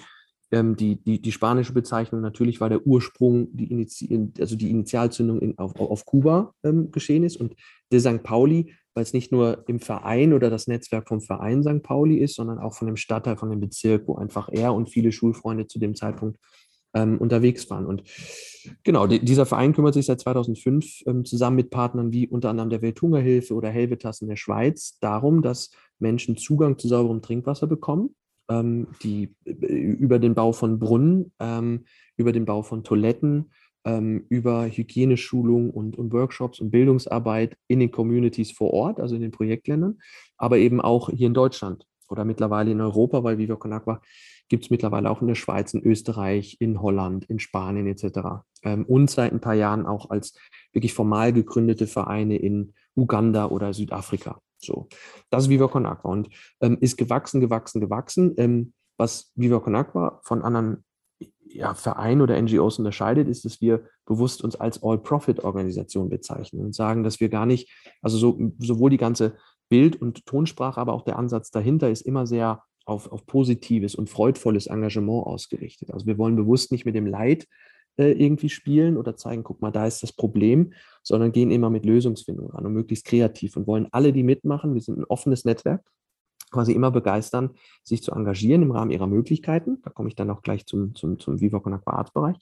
[0.51, 5.41] Ähm, die, die, die spanische Bezeichnung natürlich war der Ursprung, die Initi also die Initialzündung
[5.41, 7.37] in, auf, auf Kuba ähm, geschehen ist.
[7.37, 7.55] Und
[7.93, 8.23] de St.
[8.23, 11.83] Pauli, weil es nicht nur im Verein oder das Netzwerk vom Verein St.
[11.83, 15.13] Pauli ist, sondern auch von dem Stadtteil, von dem Bezirk, wo einfach er und viele
[15.13, 16.39] Schulfreunde zu dem Zeitpunkt
[16.95, 17.87] ähm, unterwegs waren.
[17.87, 18.03] Und
[18.83, 22.71] genau, die, dieser Verein kümmert sich seit 2005 ähm, zusammen mit Partnern wie unter anderem
[22.71, 28.15] der Welthungerhilfe oder Helvetas in der Schweiz darum, dass Menschen Zugang zu sauberem Trinkwasser bekommen,
[28.49, 31.85] ähm, die äh, über den Bau von Brunnen, ähm,
[32.17, 33.51] über den Bau von Toiletten,
[33.85, 39.23] ähm, über Hygieneschulung und, und Workshops und Bildungsarbeit in den Communities vor Ort, also in
[39.23, 39.99] den Projektländern,
[40.37, 44.01] aber eben auch hier in Deutschland oder mittlerweile in Europa, weil Viva Con Agua
[44.49, 48.45] gibt es mittlerweile auch in der Schweiz, in Österreich, in Holland, in Spanien etc.
[48.63, 50.35] Ähm, und seit ein paar Jahren auch als
[50.73, 54.41] wirklich formal gegründete Vereine in Uganda oder Südafrika.
[54.61, 54.89] So,
[55.31, 56.31] das ist Viva Con Agua und
[56.61, 58.35] ähm, ist gewachsen, gewachsen, gewachsen.
[58.39, 60.85] Ähm, was Viva Con Agua von anderen
[61.51, 67.05] ja, Vereinen oder NGOs unterscheidet, ist, dass wir bewusst uns als All-Profit-Organisation bezeichnen und sagen,
[67.05, 69.37] dass wir gar nicht, also so, sowohl die ganze
[69.69, 74.09] Bild- und Tonsprache, aber auch der Ansatz dahinter ist immer sehr auf, auf positives und
[74.09, 75.91] freudvolles Engagement ausgerichtet.
[75.93, 77.47] Also wir wollen bewusst nicht mit dem Leid
[77.97, 80.73] äh, irgendwie spielen oder zeigen, guck mal, da ist das Problem,
[81.03, 84.81] sondern gehen immer mit Lösungsfindung an und möglichst kreativ und wollen alle, die mitmachen, wir
[84.81, 85.85] sind ein offenes Netzwerk,
[86.51, 87.51] quasi immer begeistern,
[87.83, 89.83] sich zu engagieren im Rahmen ihrer Möglichkeiten.
[89.83, 92.37] Da komme ich dann auch gleich zum, zum, zum Viva Con Aqua Arts Bereich.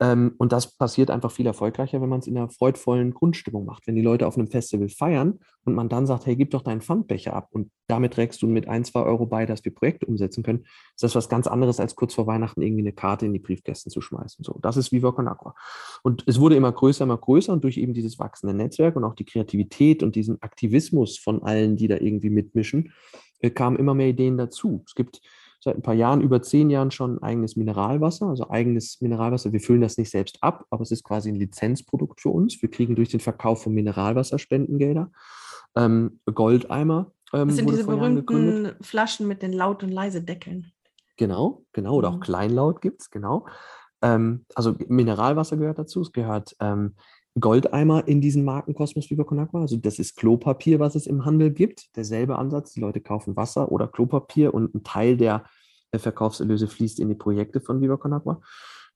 [0.00, 3.86] Ähm, und das passiert einfach viel erfolgreicher, wenn man es in einer freudvollen Grundstimmung macht.
[3.86, 6.80] Wenn die Leute auf einem Festival feiern und man dann sagt, hey, gib doch deinen
[6.80, 10.42] Pfandbecher ab und damit trägst du mit ein, zwei Euro bei, dass wir Projekte umsetzen
[10.42, 13.38] können, ist das was ganz anderes, als kurz vor Weihnachten irgendwie eine Karte in die
[13.38, 14.44] Briefkästen zu schmeißen.
[14.44, 15.54] So, das ist Viva Con Aqua.
[16.02, 19.14] Und es wurde immer größer, immer größer und durch eben dieses wachsende Netzwerk und auch
[19.14, 22.92] die Kreativität und diesen Aktivismus von allen, die da irgendwie mitmischen,
[23.38, 24.82] äh, kamen immer mehr Ideen dazu.
[24.86, 25.20] Es gibt
[25.64, 29.52] seit ein paar Jahren, über zehn Jahren schon eigenes Mineralwasser, also eigenes Mineralwasser.
[29.52, 32.60] Wir füllen das nicht selbst ab, aber es ist quasi ein Lizenzprodukt für uns.
[32.60, 35.10] Wir kriegen durch den Verkauf von Mineralwasser Spendengelder.
[35.74, 37.12] Ähm, Goldeimer.
[37.32, 40.70] Ähm, das sind diese berühmten Flaschen mit den laut und leise Deckeln.
[41.16, 41.94] Genau, genau.
[41.94, 42.20] Oder auch mhm.
[42.20, 43.46] Kleinlaut gibt es, genau.
[44.02, 46.02] Ähm, also Mineralwasser gehört dazu.
[46.02, 46.94] Es gehört ähm,
[47.40, 49.62] Goldeimer in diesen Markenkosmos Viva Con Agua.
[49.62, 51.96] Also das ist Klopapier, was es im Handel gibt.
[51.96, 52.72] Derselbe Ansatz.
[52.72, 55.44] Die Leute kaufen Wasser oder Klopapier und ein Teil der
[55.98, 58.40] Verkaufserlöse fließt in die Projekte von Viva Con Agua.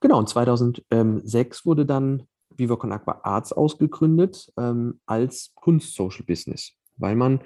[0.00, 2.24] Genau, und 2006 wurde dann
[2.56, 7.40] Viva Con Agua Arts ausgegründet ähm, als Kunst-Social-Business, weil man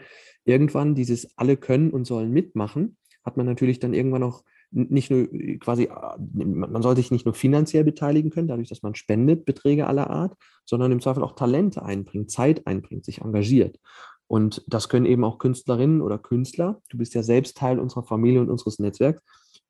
[0.45, 5.29] irgendwann dieses alle können und sollen mitmachen, hat man natürlich dann irgendwann auch nicht nur
[5.61, 9.87] quasi, äh, man soll sich nicht nur finanziell beteiligen können, dadurch, dass man spendet, Beträge
[9.87, 10.35] aller Art,
[10.65, 13.79] sondern im Zweifel auch Talente einbringt, Zeit einbringt, sich engagiert.
[14.27, 18.41] Und das können eben auch Künstlerinnen oder Künstler, du bist ja selbst Teil unserer Familie
[18.41, 19.23] und unseres Netzwerks,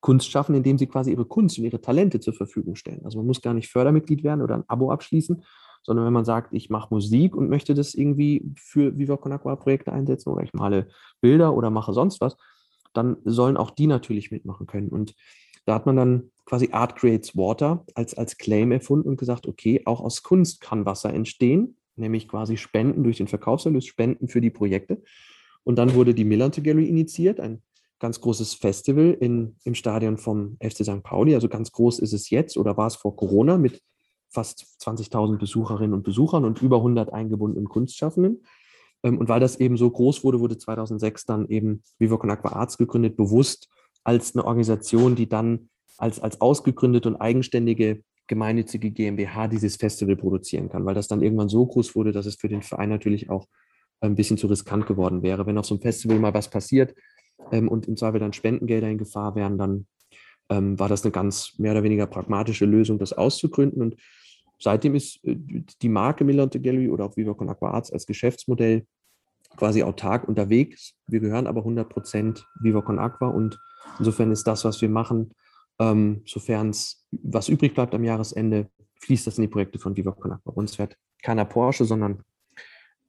[0.03, 3.05] Kunst schaffen, indem sie quasi ihre Kunst und ihre Talente zur Verfügung stellen.
[3.05, 5.41] Also man muss gar nicht Fördermitglied werden oder ein Abo abschließen,
[5.81, 9.55] sondern wenn man sagt, ich mache Musik und möchte das irgendwie für Viva Con Agua
[9.55, 10.89] Projekte einsetzen oder ich male
[11.21, 12.35] Bilder oder mache sonst was,
[12.91, 14.89] dann sollen auch die natürlich mitmachen können.
[14.89, 15.15] Und
[15.65, 19.83] da hat man dann quasi Art Creates Water als, als Claim erfunden und gesagt, okay,
[19.85, 24.49] auch aus Kunst kann Wasser entstehen, nämlich quasi Spenden durch den Verkaufserlös, Spenden für die
[24.49, 25.01] Projekte.
[25.63, 27.61] Und dann wurde die Millante Gallery initiiert, ein
[27.99, 31.03] ganz großes Festival in, im Stadion vom FC St.
[31.03, 31.35] Pauli.
[31.35, 33.81] Also ganz groß ist es jetzt oder war es vor Corona mit
[34.29, 38.43] fast 20.000 Besucherinnen und Besuchern und über 100 eingebundenen Kunstschaffenden.
[39.03, 42.53] Ähm, und weil das eben so groß wurde, wurde 2006 dann eben Viva Con Aqua
[42.53, 43.69] Arts gegründet, bewusst
[44.03, 50.69] als eine Organisation, die dann als, als ausgegründete und eigenständige gemeinnützige GmbH dieses Festival produzieren
[50.69, 53.47] kann, weil das dann irgendwann so groß wurde, dass es für den Verein natürlich auch
[53.99, 55.45] ein bisschen zu riskant geworden wäre.
[55.45, 56.93] Wenn auf so einem Festival mal was passiert
[57.53, 59.85] ähm, und im Zweifel dann Spendengelder in Gefahr wären, dann
[60.49, 63.81] ähm, war das eine ganz mehr oder weniger pragmatische Lösung, das auszugründen.
[63.81, 63.95] Und
[64.59, 65.35] seitdem ist äh,
[65.81, 68.85] die Marke Millante Gallery oder auch Viva Con Aqua Arts als Geschäftsmodell
[69.55, 70.95] quasi autark unterwegs.
[71.07, 73.59] Wir gehören aber 100 Prozent Viva Con Aqua und
[73.99, 75.31] insofern ist das, was wir machen,
[75.79, 78.67] ähm, sofern es was übrig bleibt am Jahresende,
[79.01, 80.41] fließt das in die Projekte von Viva Con Aqua.
[80.43, 82.23] Bei uns fährt keiner Porsche, sondern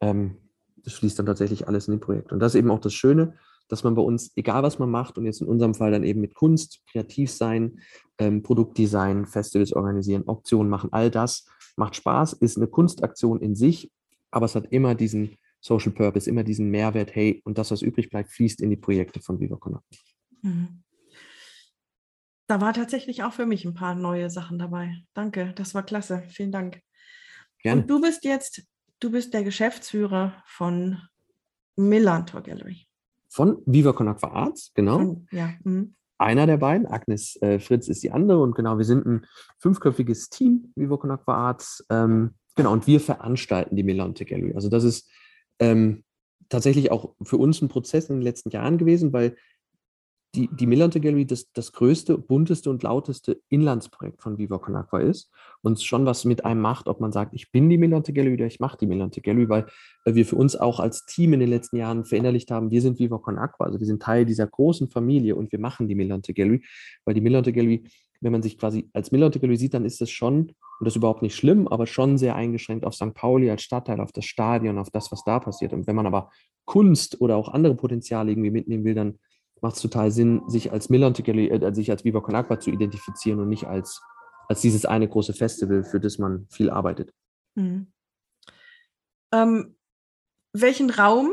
[0.00, 0.36] ähm,
[0.76, 2.34] das fließt dann tatsächlich alles in die Projekte.
[2.34, 5.18] Und das ist eben auch das Schöne, dass man bei uns, egal was man macht,
[5.18, 7.80] und jetzt in unserem Fall dann eben mit Kunst, kreativ sein,
[8.18, 11.46] ähm, Produktdesign, Festivals organisieren, Auktionen machen, all das
[11.76, 13.90] macht Spaß, ist eine Kunstaktion in sich,
[14.30, 18.10] aber es hat immer diesen Social Purpose, immer diesen Mehrwert, hey, und das, was übrig
[18.10, 19.78] bleibt, fließt in die Projekte von Viva Con
[20.42, 20.84] mhm.
[22.46, 24.98] Da war tatsächlich auch für mich ein paar neue Sachen dabei.
[25.14, 26.24] Danke, das war klasse.
[26.28, 26.82] Vielen Dank.
[27.60, 27.80] Gerne.
[27.80, 28.62] Und du bist jetzt,
[29.00, 31.00] du bist der Geschäftsführer von
[31.76, 32.86] Millantor Gallery.
[33.34, 35.20] Von Viva Con Aqua Arts, genau.
[35.32, 35.52] Ja.
[35.64, 35.96] Mhm.
[36.18, 39.26] Einer der beiden, Agnes äh, Fritz ist die andere und genau, wir sind ein
[39.58, 41.84] fünfköpfiges Team, Viva Con Aqua Arts.
[41.90, 44.54] Ähm, genau, und wir veranstalten die Milante Gallery.
[44.54, 45.10] Also das ist
[45.58, 46.04] ähm,
[46.48, 49.36] tatsächlich auch für uns ein Prozess in den letzten Jahren gewesen, weil
[50.34, 55.00] die, die Millante Gallery das, das größte, bunteste und lauteste Inlandsprojekt von Viva Con Aqua
[55.00, 55.30] ist
[55.62, 58.46] und schon was mit einem macht, ob man sagt, ich bin die Millante Gallery oder
[58.46, 59.66] ich mache die Millante Gallery, weil
[60.04, 63.18] wir für uns auch als Team in den letzten Jahren verinnerlicht haben, wir sind Viva
[63.18, 66.62] Con Aqua, also wir sind Teil dieser großen Familie und wir machen die Millante Gallery,
[67.04, 67.84] weil die Millante Gallery,
[68.20, 70.96] wenn man sich quasi als Millante Gallery sieht, dann ist das schon und das ist
[70.96, 73.14] überhaupt nicht schlimm, aber schon sehr eingeschränkt auf St.
[73.14, 75.72] Pauli als Stadtteil, auf das Stadion, auf das, was da passiert.
[75.72, 76.30] Und wenn man aber
[76.64, 79.18] Kunst oder auch andere Potenziale irgendwie mitnehmen will, dann
[79.64, 83.40] macht es total Sinn, sich als Millantically, äh, sich als Viva Con Aqua zu identifizieren
[83.40, 84.02] und nicht als,
[84.46, 87.14] als dieses eine große Festival, für das man viel arbeitet.
[87.54, 87.90] Mhm.
[89.32, 89.76] Ähm,
[90.52, 91.32] welchen Raum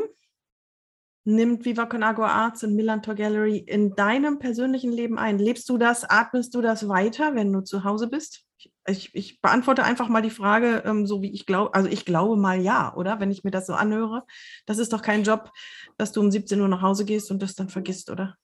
[1.24, 5.38] nimmt Viva Con Agua Arts und Millantor Gallery in deinem persönlichen Leben ein?
[5.38, 8.44] Lebst du das, atmest du das weiter, wenn du zu Hause bist?
[8.86, 12.36] Ich, ich beantworte einfach mal die Frage, ähm, so wie ich glaube, also ich glaube
[12.36, 13.20] mal ja, oder?
[13.20, 14.24] Wenn ich mir das so anhöre.
[14.66, 15.50] Das ist doch kein Job,
[15.98, 18.36] dass du um 17 Uhr nach Hause gehst und das dann vergisst, oder?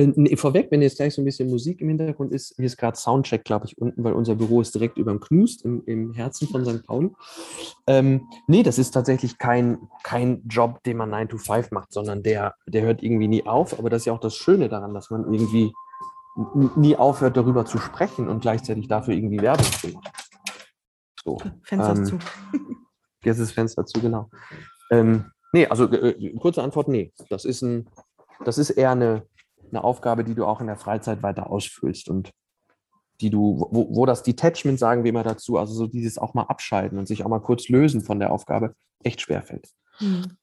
[0.00, 2.78] Äh, nee, vorweg, wenn jetzt gleich so ein bisschen Musik im Hintergrund ist, hier ist
[2.78, 6.14] gerade Soundcheck, glaube ich, unten, weil unser Büro ist direkt über dem Knust im, im
[6.14, 6.86] Herzen von St.
[6.86, 7.10] Pauli.
[7.86, 12.22] Ähm, nee, das ist tatsächlich kein, kein Job, den man 9 to 5 macht, sondern
[12.22, 13.78] der, der hört irgendwie nie auf.
[13.78, 15.72] Aber das ist ja auch das Schöne daran, dass man irgendwie
[16.76, 20.12] nie aufhört, darüber zu sprechen und gleichzeitig dafür irgendwie Werbung zu machen.
[21.22, 22.18] So, Fenster ähm, zu.
[23.24, 24.30] Jetzt ist Fenster zu, genau.
[24.90, 27.12] Ähm, nee, also äh, kurze Antwort, nee.
[27.28, 27.90] Das ist, ein,
[28.46, 29.26] das ist eher eine,
[29.72, 32.30] eine Aufgabe, die du auch in der Freizeit weiter ausfüllst und
[33.20, 36.44] die du, wo, wo das Detachment, sagen wir immer dazu, also so dieses auch mal
[36.44, 39.68] abschalten und sich auch mal kurz lösen von der Aufgabe, echt schwerfällt.
[39.98, 40.36] Hm.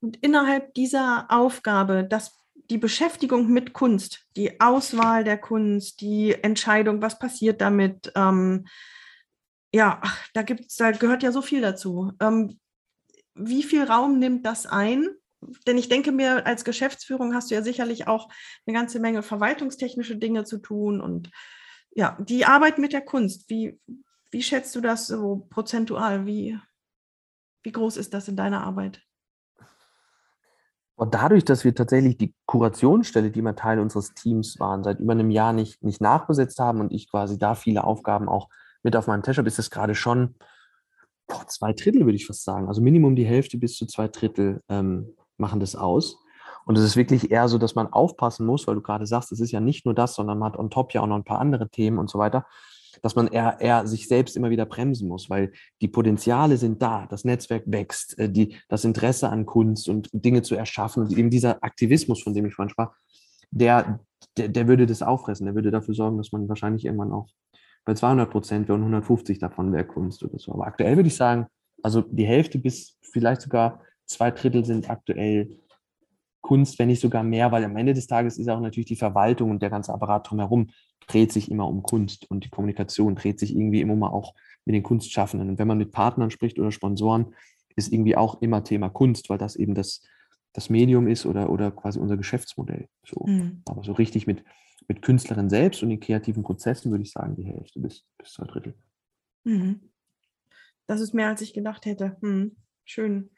[0.00, 2.38] Und innerhalb dieser Aufgabe, das
[2.70, 8.66] die Beschäftigung mit Kunst, die Auswahl der Kunst, die Entscheidung, was passiert damit, ähm,
[9.74, 10.00] ja,
[10.34, 12.12] da gibt's, da gehört ja so viel dazu.
[12.20, 12.58] Ähm,
[13.34, 15.08] wie viel Raum nimmt das ein?
[15.66, 18.28] Denn ich denke mir, als Geschäftsführung hast du ja sicherlich auch
[18.66, 21.30] eine ganze Menge verwaltungstechnische Dinge zu tun und
[21.94, 23.78] ja, die Arbeit mit der Kunst, wie,
[24.30, 26.24] wie schätzt du das so prozentual?
[26.26, 26.58] Wie,
[27.62, 29.02] wie groß ist das in deiner Arbeit?
[30.94, 35.12] Und dadurch, dass wir tatsächlich die Kurationsstelle, die immer Teil unseres Teams waren, seit über
[35.12, 38.48] einem Jahr nicht, nicht nachbesetzt haben und ich quasi da viele Aufgaben auch
[38.82, 40.34] mit auf meinem Tisch habe, ist es gerade schon
[41.26, 42.68] boah, zwei Drittel, würde ich fast sagen.
[42.68, 46.18] Also Minimum die Hälfte bis zu zwei Drittel ähm, machen das aus.
[46.64, 49.40] Und es ist wirklich eher so, dass man aufpassen muss, weil du gerade sagst, es
[49.40, 51.40] ist ja nicht nur das, sondern man hat on top ja auch noch ein paar
[51.40, 52.46] andere Themen und so weiter
[53.00, 57.06] dass man eher, eher sich selbst immer wieder bremsen muss, weil die Potenziale sind da,
[57.06, 61.30] das Netzwerk wächst, äh, die, das Interesse an Kunst und Dinge zu erschaffen und eben
[61.30, 62.92] dieser Aktivismus, von dem ich vorhin sprach,
[63.50, 64.00] der,
[64.36, 67.28] der, der würde das auffressen, der würde dafür sorgen, dass man wahrscheinlich irgendwann auch
[67.84, 70.52] bei 200 Prozent wäre und 150 davon wäre Kunst oder so.
[70.52, 71.46] Aber aktuell würde ich sagen,
[71.82, 73.80] also die Hälfte bis vielleicht sogar
[74.12, 75.58] zwei Drittel sind aktuell
[76.40, 79.50] Kunst, wenn nicht sogar mehr, weil am Ende des Tages ist auch natürlich die Verwaltung
[79.50, 80.70] und der ganze Apparat drumherum
[81.06, 84.74] dreht sich immer um Kunst und die Kommunikation dreht sich irgendwie immer mal auch mit
[84.74, 85.48] den Kunstschaffenden.
[85.48, 87.34] Und wenn man mit Partnern spricht oder Sponsoren,
[87.76, 90.02] ist irgendwie auch immer Thema Kunst, weil das eben das,
[90.52, 92.88] das Medium ist oder, oder quasi unser Geschäftsmodell.
[93.06, 93.24] So.
[93.26, 93.62] Mhm.
[93.66, 94.44] Aber so richtig mit,
[94.88, 98.44] mit Künstlerinnen selbst und den kreativen Prozessen würde ich sagen, die Hälfte bis, bis zwei
[98.44, 98.74] Drittel.
[99.44, 99.92] Mhm.
[100.86, 102.16] Das ist mehr, als ich gedacht hätte.
[102.20, 103.30] Hm, schön.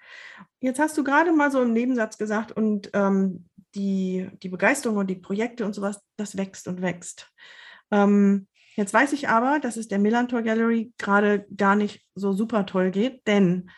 [0.60, 5.08] Jetzt hast du gerade mal so im Nebensatz gesagt, und ähm, die, die Begeisterung und
[5.08, 7.30] die Projekte und sowas, das wächst und wächst.
[7.90, 12.66] Ähm, jetzt weiß ich aber, dass es der Millantor Gallery gerade gar nicht so super
[12.66, 13.70] toll geht, denn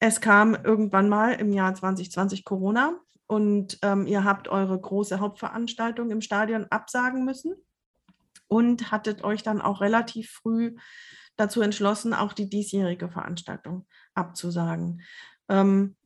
[0.00, 6.10] es kam irgendwann mal im Jahr 2020 Corona und ähm, ihr habt eure große Hauptveranstaltung
[6.10, 7.54] im Stadion absagen müssen
[8.48, 10.74] und hattet euch dann auch relativ früh
[11.36, 15.02] dazu entschlossen, auch die diesjährige Veranstaltung abzusagen.
[15.48, 15.96] Ähm,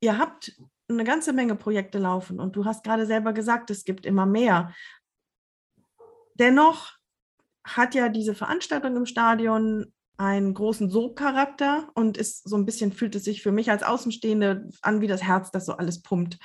[0.00, 0.56] ihr habt
[0.88, 4.74] eine ganze Menge Projekte laufen und du hast gerade selber gesagt, es gibt immer mehr.
[6.34, 6.92] Dennoch
[7.64, 13.14] hat ja diese Veranstaltung im Stadion einen großen Sogcharakter und ist so ein bisschen, fühlt
[13.16, 16.38] es sich für mich als Außenstehende an wie das Herz, das so alles pumpt.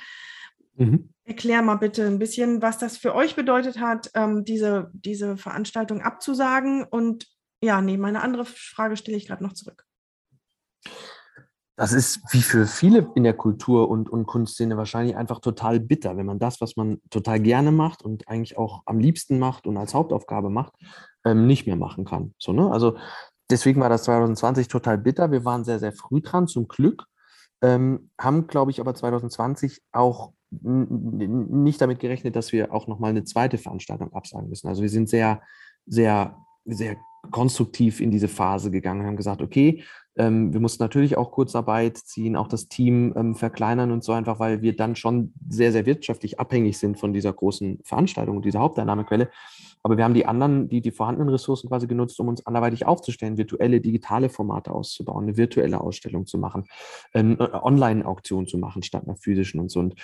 [0.76, 1.10] Mhm.
[1.24, 6.00] Erklär mal bitte ein bisschen, was das für euch bedeutet hat, ähm, diese, diese Veranstaltung
[6.00, 7.28] abzusagen und
[7.62, 9.84] ja, nee, meine andere Frage stelle ich gerade noch zurück.
[11.76, 16.18] Das ist wie für viele in der Kultur- und, und Kunstszene wahrscheinlich einfach total bitter,
[16.18, 19.78] wenn man das, was man total gerne macht und eigentlich auch am liebsten macht und
[19.78, 20.74] als Hauptaufgabe macht,
[21.24, 22.34] ähm, nicht mehr machen kann.
[22.38, 22.70] So, ne?
[22.70, 22.98] Also
[23.50, 25.30] deswegen war das 2020 total bitter.
[25.32, 27.06] Wir waren sehr, sehr früh dran, zum Glück.
[27.62, 33.24] Ähm, haben, glaube ich, aber 2020 auch nicht damit gerechnet, dass wir auch nochmal eine
[33.24, 34.68] zweite Veranstaltung absagen müssen.
[34.68, 35.40] Also wir sind sehr,
[35.86, 36.96] sehr, sehr
[37.30, 39.82] konstruktiv in diese Phase gegangen, haben gesagt, okay,
[40.16, 44.38] ähm, wir mussten natürlich auch Kurzarbeit ziehen, auch das Team ähm, verkleinern und so einfach,
[44.38, 49.30] weil wir dann schon sehr, sehr wirtschaftlich abhängig sind von dieser großen Veranstaltung, dieser Haupteinnahmequelle.
[49.82, 53.38] Aber wir haben die anderen, die, die vorhandenen Ressourcen quasi genutzt, um uns anderweitig aufzustellen,
[53.38, 56.64] virtuelle, digitale Formate auszubauen, eine virtuelle Ausstellung zu machen,
[57.14, 59.80] ähm, Online-Auktion zu machen statt einer physischen und so.
[59.80, 59.94] Und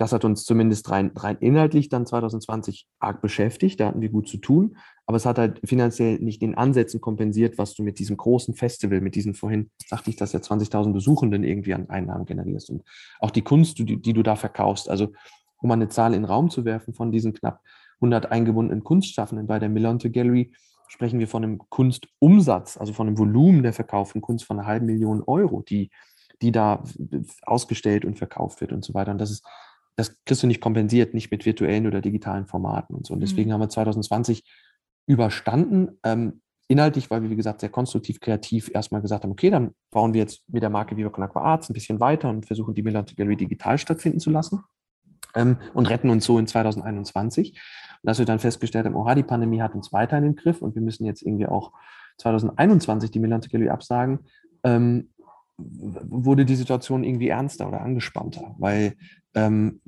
[0.00, 3.78] das hat uns zumindest rein, rein inhaltlich dann 2020 arg beschäftigt.
[3.78, 4.78] Da hatten wir gut zu tun.
[5.04, 9.02] Aber es hat halt finanziell nicht den Ansätzen kompensiert, was du mit diesem großen Festival,
[9.02, 12.70] mit diesen vorhin, sagte ich, dass ja 20.000 Besuchenden irgendwie an Einnahmen generierst.
[12.70, 12.82] Und
[13.18, 14.88] auch die Kunst, die, die du da verkaufst.
[14.88, 15.12] Also,
[15.58, 17.60] um mal eine Zahl in den Raum zu werfen von diesen knapp
[17.96, 20.50] 100 eingebundenen Kunstschaffenden bei der Milonte Gallery,
[20.88, 24.86] sprechen wir von einem Kunstumsatz, also von einem Volumen der verkauften Kunst von einer halben
[24.86, 25.90] Million Euro, die,
[26.40, 26.82] die da
[27.42, 29.12] ausgestellt und verkauft wird und so weiter.
[29.12, 29.44] Und das ist
[30.00, 33.14] das kriegst du nicht kompensiert, nicht mit virtuellen oder digitalen Formaten und so.
[33.14, 33.54] Und deswegen mhm.
[33.54, 34.44] haben wir 2020
[35.06, 35.98] überstanden.
[36.04, 40.14] Ähm, inhaltlich, weil wir, wie gesagt, sehr konstruktiv, kreativ erstmal gesagt haben, okay, dann bauen
[40.14, 42.82] wir jetzt mit der Marke Viva Con Aqua Arts ein bisschen weiter und versuchen, die
[42.82, 44.62] Milante Gallery digital stattfinden zu lassen
[45.34, 47.50] ähm, und retten uns so in 2021.
[47.50, 50.62] Und dass wir dann festgestellt haben, oha, die Pandemie hat uns weiter in den Griff
[50.62, 51.72] und wir müssen jetzt irgendwie auch
[52.18, 54.20] 2021 die Milante Gallery absagen,
[54.62, 55.10] ähm,
[55.58, 58.96] wurde die Situation irgendwie ernster oder angespannter, weil
[59.34, 59.80] ähm,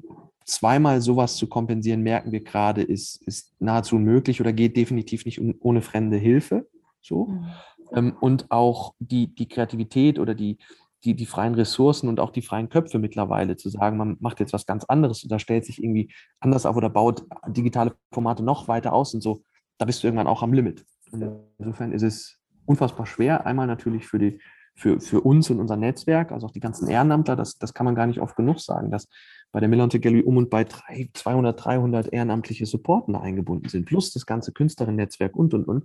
[0.44, 5.40] zweimal sowas zu kompensieren, merken wir gerade, ist, ist nahezu unmöglich oder geht definitiv nicht
[5.40, 6.68] um, ohne fremde Hilfe.
[7.00, 7.26] So.
[7.26, 7.46] Mhm.
[7.94, 10.58] Ähm, und auch die, die Kreativität oder die,
[11.04, 14.52] die, die freien Ressourcen und auch die freien Köpfe mittlerweile zu sagen, man macht jetzt
[14.52, 18.92] was ganz anderes oder stellt sich irgendwie anders auf oder baut digitale Formate noch weiter
[18.92, 19.42] aus und so,
[19.78, 20.84] da bist du irgendwann auch am Limit.
[21.10, 21.28] Und
[21.58, 24.40] insofern ist es unfassbar schwer, einmal natürlich für die,
[24.74, 27.94] für, für uns und unser Netzwerk, also auch die ganzen Ehrenamtler, das, das kann man
[27.94, 29.08] gar nicht oft genug sagen, dass
[29.52, 34.12] bei der Millante Gallery um und bei drei, 200, 300 ehrenamtliche Supporten eingebunden sind, plus
[34.12, 35.84] das ganze Künstlerinnen-Netzwerk und, und, und.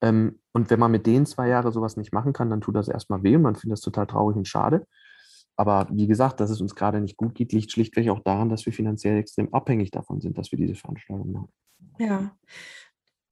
[0.00, 2.88] Ähm, und wenn man mit denen zwei Jahre sowas nicht machen kann, dann tut das
[2.88, 4.86] erstmal weh und man findet das total traurig und schade.
[5.56, 8.66] Aber wie gesagt, dass es uns gerade nicht gut geht, liegt schlichtweg auch daran, dass
[8.66, 11.48] wir finanziell extrem abhängig davon sind, dass wir diese Veranstaltung machen.
[11.98, 12.34] Ja,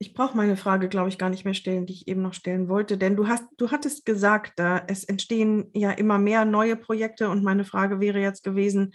[0.02, 2.68] ich brauche meine Frage, glaube ich, gar nicht mehr stellen, die ich eben noch stellen
[2.68, 7.28] wollte, denn du hast, du hattest gesagt, da es entstehen ja immer mehr neue Projekte
[7.28, 8.94] und meine Frage wäre jetzt gewesen,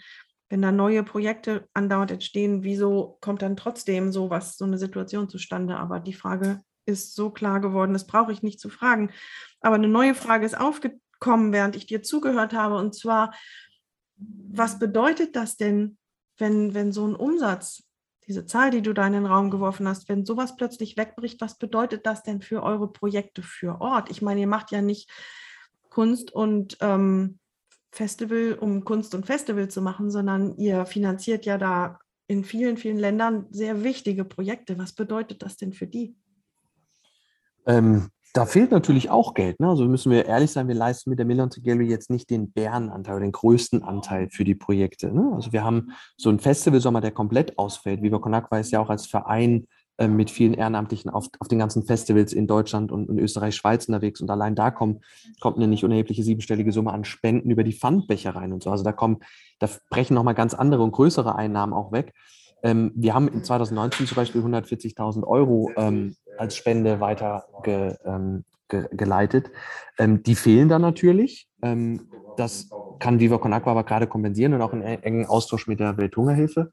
[0.50, 5.78] wenn da neue Projekte andauernd entstehen, wieso kommt dann trotzdem so so eine Situation zustande?
[5.78, 9.10] Aber die Frage ist so klar geworden, das brauche ich nicht zu fragen.
[9.62, 13.32] Aber eine neue Frage ist aufgekommen, während ich dir zugehört habe, und zwar,
[14.16, 15.96] was bedeutet das denn,
[16.36, 17.87] wenn, wenn so ein Umsatz
[18.28, 21.56] diese Zahl, die du da in den Raum geworfen hast, wenn sowas plötzlich wegbricht, was
[21.56, 24.10] bedeutet das denn für eure Projekte für Ort?
[24.10, 25.10] Ich meine, ihr macht ja nicht
[25.88, 27.38] Kunst und ähm,
[27.90, 32.98] Festival, um Kunst und Festival zu machen, sondern ihr finanziert ja da in vielen, vielen
[32.98, 34.78] Ländern sehr wichtige Projekte.
[34.78, 36.14] Was bedeutet das denn für die?
[37.66, 39.60] Ähm, da fehlt natürlich auch Geld.
[39.60, 39.68] Ne?
[39.68, 43.16] Also müssen wir ehrlich sein, wir leisten mit der Millionte Gallery jetzt nicht den Bärenanteil
[43.16, 45.12] oder den größten Anteil für die Projekte.
[45.12, 45.32] Ne?
[45.34, 48.02] Also wir haben so einen Festivalsommer, der komplett ausfällt.
[48.02, 49.66] Viva Con Aqua ist ja auch als Verein
[49.98, 53.86] äh, mit vielen Ehrenamtlichen auf, auf den ganzen Festivals in Deutschland und in Österreich, Schweiz
[53.86, 54.20] unterwegs.
[54.20, 55.04] Und allein da kommt,
[55.40, 58.70] kommt eine nicht unerhebliche siebenstellige Summe an Spenden über die Pfandbecher rein und so.
[58.70, 59.18] Also da kommen,
[59.58, 62.12] da brechen nochmal ganz andere und größere Einnahmen auch weg.
[62.62, 68.44] Ähm, wir haben in 2019 zum Beispiel 140.000 Euro ähm, als Spende weiter ge, ähm,
[68.68, 68.86] ge.
[69.98, 71.48] Ähm, die fehlen dann natürlich.
[71.62, 75.80] Ähm, das kann Viva Con Agua aber gerade kompensieren und auch in engen Austausch mit
[75.80, 76.70] der Welthungerhilfe.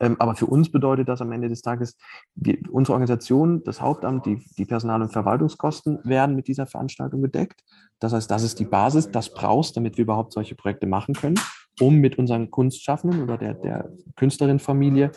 [0.00, 1.96] Ähm, aber für uns bedeutet das am Ende des Tages,
[2.34, 7.62] die, unsere Organisation, das Hauptamt, die, die Personal- und Verwaltungskosten werden mit dieser Veranstaltung gedeckt.
[7.98, 11.38] Das heißt, das ist die Basis, das brauchst, damit wir überhaupt solche Projekte machen können,
[11.80, 15.12] um mit unseren Kunstschaffenden oder der, der Künstlerin-Familie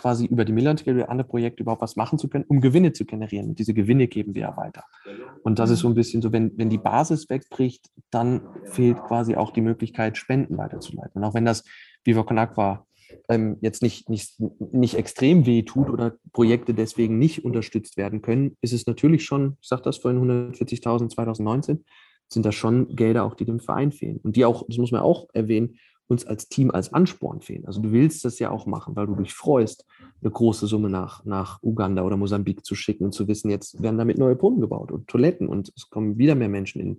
[0.00, 3.04] quasi über die Milland oder andere Projekte überhaupt was machen zu können, um Gewinne zu
[3.04, 3.50] generieren.
[3.50, 4.84] Und diese Gewinne geben wir ja weiter.
[5.42, 9.36] Und das ist so ein bisschen so, wenn, wenn die Basis wegbricht, dann fehlt quasi
[9.36, 11.20] auch die Möglichkeit, Spenden weiterzuleiten.
[11.20, 11.64] Und auch wenn das
[12.04, 12.86] Viva Con Aqua
[13.28, 14.40] ähm, jetzt nicht, nicht,
[14.72, 19.56] nicht extrem weh tut oder Projekte deswegen nicht unterstützt werden können, ist es natürlich schon,
[19.60, 20.20] ich sage das vorhin,
[20.52, 21.84] 140.000 2019,
[22.28, 24.20] sind das schon Gelder auch, die dem Verein fehlen.
[24.22, 25.76] Und die auch, das muss man auch erwähnen,
[26.10, 27.64] uns als Team als Ansporn fehlen.
[27.66, 29.86] Also du willst das ja auch machen, weil du dich freust,
[30.20, 33.96] eine große Summe nach, nach Uganda oder Mosambik zu schicken und zu wissen, jetzt werden
[33.96, 36.98] damit neue Brunnen gebaut und Toiletten und es kommen wieder mehr Menschen in,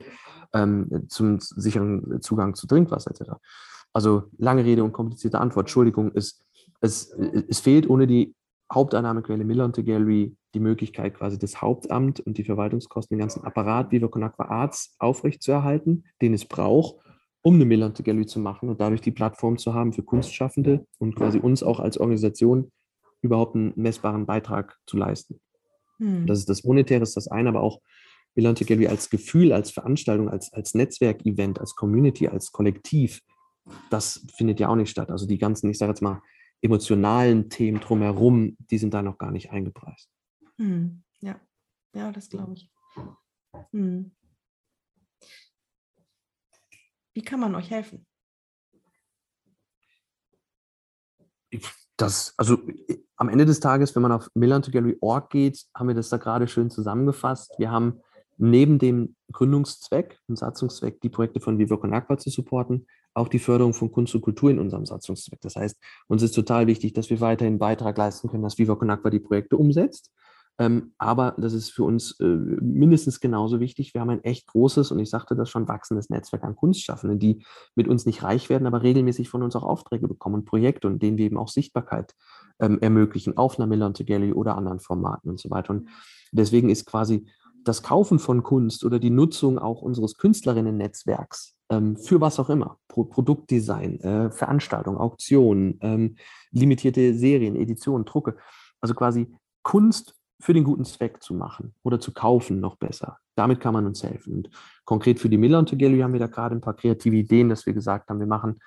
[0.54, 3.34] ähm, zum sicheren Zugang zu Trinkwasser etc.
[3.92, 5.66] Also lange Rede und komplizierte Antwort.
[5.66, 6.42] Entschuldigung, es,
[6.80, 7.12] es,
[7.50, 8.34] es fehlt ohne die
[8.74, 14.08] Haupteinnahmequelle Millante Gallery die Möglichkeit, quasi das Hauptamt und die Verwaltungskosten, den ganzen Apparat Viva
[14.08, 16.96] Con Aqua Arts aufrechtzuerhalten, den es braucht,
[17.42, 21.16] um eine Millante Gallery zu machen und dadurch die Plattform zu haben für Kunstschaffende und
[21.16, 22.72] quasi uns auch als Organisation
[23.22, 25.40] überhaupt einen messbaren Beitrag zu leisten.
[25.98, 26.28] Hm.
[26.28, 27.82] Das ist das Monetäre, ist das eine, aber auch
[28.36, 33.22] Millante Gallery als Gefühl, als Veranstaltung, als, als Netzwerkevent, als Community, als Kollektiv
[33.90, 35.12] das findet ja auch nicht statt.
[35.12, 36.22] Also die ganzen, ich sage jetzt mal,
[36.62, 40.10] emotionalen Themen drumherum, die sind da noch gar nicht eingepreist.
[40.58, 41.40] Hm, ja,
[41.96, 42.70] ja, das glaube ich.
[43.72, 44.12] Hm.
[47.14, 48.06] Wie kann man euch helfen?
[51.98, 52.58] Das, also
[53.18, 56.70] am Ende des Tages, wenn man auf millantogallery.org geht, haben wir das da gerade schön
[56.70, 57.54] zusammengefasst.
[57.58, 58.02] Wir haben
[58.38, 63.40] neben dem Gründungszweck und Satzungszweck, die Projekte von Vivo Con Aqua zu supporten, auch die
[63.40, 65.42] Förderung von Kunst und Kultur in unserem Satzungszweck.
[65.42, 68.90] Das heißt, uns ist total wichtig, dass wir weiterhin Beitrag leisten können, dass Viva Con
[68.90, 70.12] Aqua die Projekte umsetzt.
[70.60, 73.94] Ähm, aber das ist für uns äh, mindestens genauso wichtig.
[73.94, 77.44] Wir haben ein echt großes und ich sagte das schon, wachsendes Netzwerk an Kunstschaffenden, die
[77.76, 81.02] mit uns nicht reich werden, aber regelmäßig von uns auch Aufträge bekommen und Projekte und
[81.02, 82.14] denen wir eben auch Sichtbarkeit
[82.60, 85.72] ähm, ermöglichen auf einer Milante Gallery oder anderen Formaten und so weiter.
[85.72, 85.90] Und
[86.32, 87.28] deswegen ist quasi
[87.64, 92.78] das Kaufen von Kunst oder die Nutzung auch unseres Künstlerinnen-Netzwerks ähm, für was auch immer,
[92.88, 96.18] Pro Produktdesign, äh, Veranstaltungen, Auktionen, ähm,
[96.52, 98.38] limitierte Serien, Editionen, Drucke,
[98.82, 99.34] also quasi
[99.64, 103.18] Kunst für den guten Zweck zu machen oder zu kaufen, noch besser.
[103.36, 104.34] Damit kann man uns helfen.
[104.34, 104.50] Und
[104.86, 107.66] konkret für die Miller und Gallery haben wir da gerade ein paar kreative Ideen, dass
[107.66, 108.60] wir gesagt haben, wir machen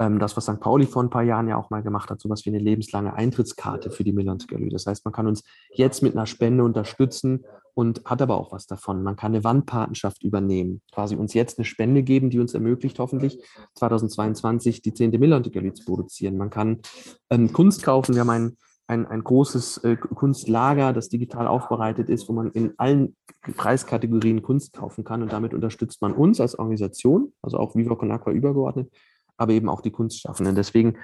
[0.00, 0.60] ähm, das, was St.
[0.60, 3.90] Pauli vor ein paar Jahren ja auch mal gemacht hat, sowas wie eine lebenslange Eintrittskarte
[3.90, 4.70] für die Millanz Gallery.
[4.70, 8.66] Das heißt, man kann uns jetzt mit einer Spende unterstützen und hat aber auch was
[8.66, 9.02] davon.
[9.02, 13.38] Man kann eine Wandpatenschaft übernehmen, quasi uns jetzt eine Spende geben, die uns ermöglicht, hoffentlich
[13.74, 15.10] 2022 die 10.
[15.20, 16.36] Millanz Gallery zu produzieren.
[16.38, 16.80] Man kann
[17.28, 18.14] ähm, Kunst kaufen.
[18.14, 18.56] Wir haben ein
[18.90, 23.16] ein, ein großes äh, Kunstlager, das digital aufbereitet ist, wo man in allen
[23.56, 25.22] Preiskategorien Kunst kaufen kann.
[25.22, 28.92] Und damit unterstützt man uns als Organisation, also auch Viva Con Aqua übergeordnet,
[29.36, 30.56] aber eben auch die Kunstschaffenden.
[30.56, 30.98] Deswegen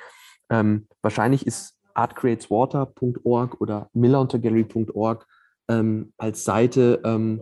[0.50, 5.24] ähm, wahrscheinlich ist artcreateswater.org oder milleruntergallery.org
[5.68, 7.40] ähm, als Seite ähm,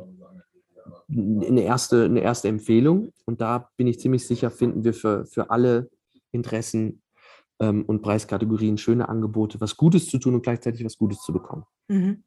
[1.09, 3.13] eine, erste, eine erste Empfehlung.
[3.25, 5.89] Und da bin ich ziemlich sicher, finden wir für, für alle
[6.33, 7.01] Interessen
[7.61, 11.65] ähm, und Preiskategorien schöne Angebote, was Gutes zu tun und gleichzeitig was Gutes zu bekommen.
[11.89, 12.25] Mhm.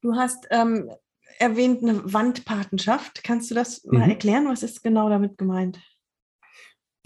[0.00, 0.90] Du hast ähm,
[1.38, 3.24] erwähnt eine Wandpatenschaft.
[3.24, 4.10] Kannst du das mal mhm.
[4.10, 4.48] erklären?
[4.48, 5.80] Was ist genau damit gemeint?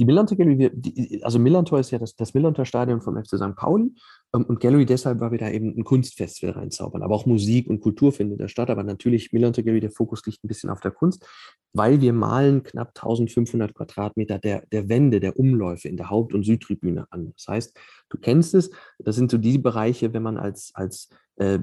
[0.01, 3.57] Die Millantor Gallery, also Millantor ist ja das, das Millantor Stadion vom FC St.
[3.57, 3.93] Pauli
[4.31, 7.03] und Gallery deshalb, weil wir da eben ein Kunstfestival reinzaubern.
[7.03, 8.69] Aber auch Musik und Kultur findet da statt.
[8.69, 11.27] Aber natürlich Millantor Gallery, der Fokus liegt ein bisschen auf der Kunst,
[11.73, 16.45] weil wir malen knapp 1500 Quadratmeter der, der Wände, der Umläufe in der Haupt- und
[16.45, 17.33] Südtribüne an.
[17.35, 17.79] Das heißt,
[18.11, 21.59] du kennst es, das sind so die Bereiche, wenn man als, als äh,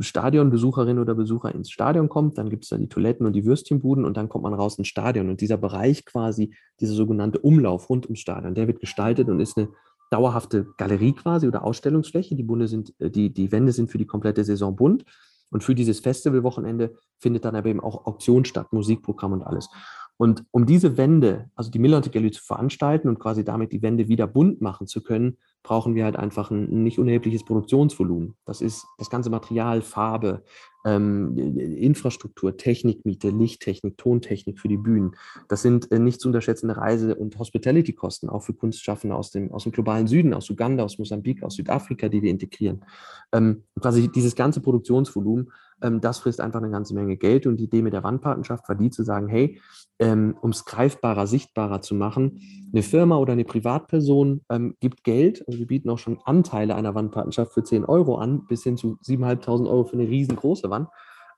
[0.00, 4.04] Stadionbesucherin oder Besucher ins Stadion kommt, dann gibt es da die Toiletten und die Würstchenbuden
[4.04, 5.28] und dann kommt man raus ins Stadion.
[5.28, 9.58] Und dieser Bereich quasi, dieser sogenannte Umlauf rund ums Stadion, der wird gestaltet und ist
[9.58, 9.68] eine
[10.10, 12.34] dauerhafte Galerie quasi oder Ausstellungsfläche.
[12.34, 15.04] Die, Bunde sind, äh, die, die Wände sind für die komplette Saison bunt.
[15.50, 19.70] Und für dieses Festivalwochenende findet dann aber eben auch Auktion statt, Musikprogramm und alles.
[20.18, 24.08] Und um diese Wände, also die Millantor Gallery zu veranstalten und quasi damit die Wände
[24.08, 28.34] wieder bunt machen zu können, brauchen wir halt einfach ein nicht unerhebliches Produktionsvolumen.
[28.44, 30.42] Das ist das ganze Material, Farbe,
[30.84, 35.12] ähm, Infrastruktur, Technikmiete, Lichttechnik, Tontechnik für die Bühnen.
[35.48, 39.64] Das sind äh, nicht zu unterschätzende Reise- und Hospitality-Kosten, auch für Kunstschaffende aus dem, aus
[39.64, 42.84] dem globalen Süden, aus Uganda, aus Mosambik, aus Südafrika, die wir integrieren.
[43.32, 47.46] Ähm, quasi dieses ganze Produktionsvolumen das frisst einfach eine ganze Menge Geld.
[47.46, 49.60] Und die Idee mit der Wandpartnerschaft war die zu sagen, hey,
[49.98, 52.40] ähm, um es greifbarer, sichtbarer zu machen,
[52.72, 56.94] eine Firma oder eine Privatperson ähm, gibt Geld, also wir bieten auch schon Anteile einer
[56.94, 60.88] Wandpartnerschaft für 10 Euro an, bis hin zu 7.500 Euro für eine riesengroße Wand.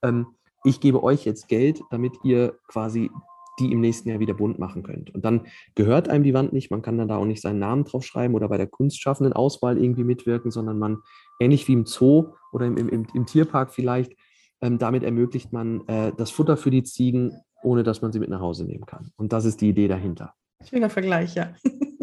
[0.02, 0.26] Ähm,
[0.64, 3.10] ich gebe euch jetzt Geld, damit ihr quasi
[3.58, 5.14] die im nächsten Jahr wieder bunt machen könnt.
[5.14, 5.42] Und dann
[5.74, 8.48] gehört einem die Wand nicht, man kann dann da auch nicht seinen Namen draufschreiben oder
[8.48, 10.98] bei der kunstschaffenden Auswahl irgendwie mitwirken, sondern man,
[11.38, 14.16] ähnlich wie im Zoo oder im, im, im Tierpark vielleicht,
[14.60, 18.30] ähm, damit ermöglicht man äh, das Futter für die Ziegen, ohne dass man sie mit
[18.30, 19.12] nach Hause nehmen kann.
[19.16, 20.34] Und das ist die Idee dahinter.
[20.68, 21.54] Schöner Vergleich, ja.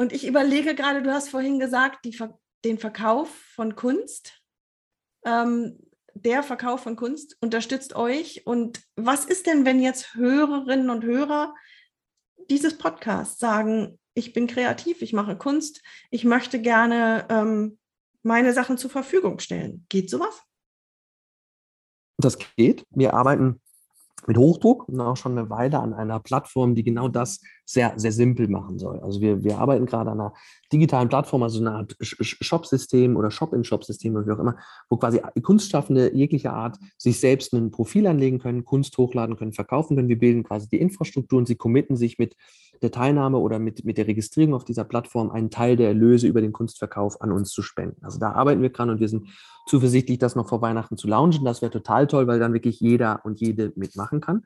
[0.00, 2.16] Und ich überlege gerade, du hast vorhin gesagt, die,
[2.64, 4.40] den Verkauf von Kunst.
[5.24, 5.78] Ähm,
[6.14, 8.46] der Verkauf von Kunst unterstützt euch.
[8.46, 11.54] Und was ist denn, wenn jetzt Hörerinnen und Hörer
[12.50, 17.78] dieses Podcasts sagen, ich bin kreativ, ich mache Kunst, ich möchte gerne ähm,
[18.22, 19.86] meine Sachen zur Verfügung stellen?
[19.88, 20.42] Geht sowas?
[22.20, 22.84] Das geht.
[22.90, 23.60] Wir arbeiten
[24.26, 28.12] mit Hochdruck und auch schon eine Weile an einer Plattform, die genau das sehr, sehr
[28.12, 29.00] simpel machen soll.
[29.00, 30.34] Also wir, wir arbeiten gerade an einer
[30.72, 34.56] digitalen Plattform, also eine Art Shop-System oder Shop-in-Shop-System oder wie auch immer,
[34.90, 39.96] wo quasi Kunstschaffende jeglicher Art sich selbst ein Profil anlegen können, Kunst hochladen können, verkaufen
[39.96, 40.08] können.
[40.08, 42.36] Wir bilden quasi die Infrastruktur und sie committen sich mit
[42.82, 46.40] der Teilnahme oder mit, mit der Registrierung auf dieser Plattform einen Teil der Erlöse über
[46.40, 48.04] den Kunstverkauf an uns zu spenden.
[48.04, 49.28] Also da arbeiten wir dran und wir sind
[49.66, 51.44] zuversichtlich, das noch vor Weihnachten zu launchen.
[51.44, 54.44] Das wäre total toll, weil dann wirklich jeder und jede mitmachen kann.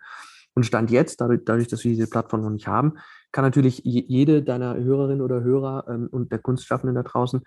[0.54, 2.94] Und Stand jetzt, dadurch, dadurch, dass wir diese Plattform noch nicht haben,
[3.30, 7.42] kann natürlich jede deiner Hörerinnen oder Hörer ähm, und der Kunstschaffenden da draußen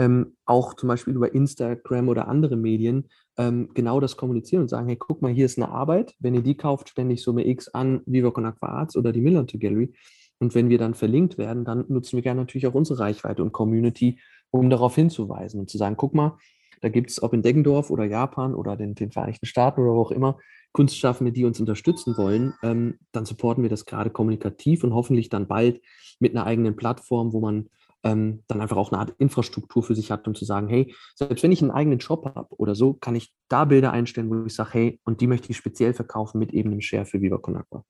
[0.00, 4.88] ähm, auch zum Beispiel über Instagram oder andere Medien ähm, genau das kommunizieren und sagen,
[4.88, 6.14] hey, guck mal, hier ist eine Arbeit.
[6.18, 9.60] Wenn ihr die kauft, ständig Summe X an Viva Con Aqua Arts oder die Millantor
[9.60, 9.92] Gallery.
[10.40, 13.52] Und wenn wir dann verlinkt werden, dann nutzen wir gerne natürlich auch unsere Reichweite und
[13.52, 14.18] Community,
[14.50, 16.36] um darauf hinzuweisen und zu sagen, guck mal,
[16.80, 20.00] da gibt es, ob in Deggendorf oder Japan oder den, den Vereinigten Staaten oder wo
[20.00, 20.38] auch immer,
[20.72, 25.46] Kunstschaffende, die uns unterstützen wollen, ähm, dann supporten wir das gerade kommunikativ und hoffentlich dann
[25.46, 25.80] bald
[26.20, 27.68] mit einer eigenen Plattform, wo man
[28.02, 31.42] ähm, dann einfach auch eine Art Infrastruktur für sich hat, um zu sagen, hey, selbst
[31.42, 34.54] wenn ich einen eigenen Shop habe oder so, kann ich da Bilder einstellen, wo ich
[34.54, 37.56] sage, hey, und die möchte ich speziell verkaufen mit eben einem Share für Viva Con
[37.56, 37.84] Agua.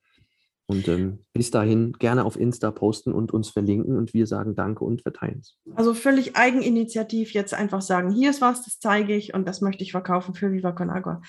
[0.70, 4.84] Und ähm, bis dahin gerne auf Insta posten und uns verlinken und wir sagen Danke
[4.84, 5.58] und verteilen es.
[5.74, 9.82] Also völlig eigeninitiativ jetzt einfach sagen, hier ist was, das zeige ich und das möchte
[9.82, 11.22] ich verkaufen für Viva Con Agua.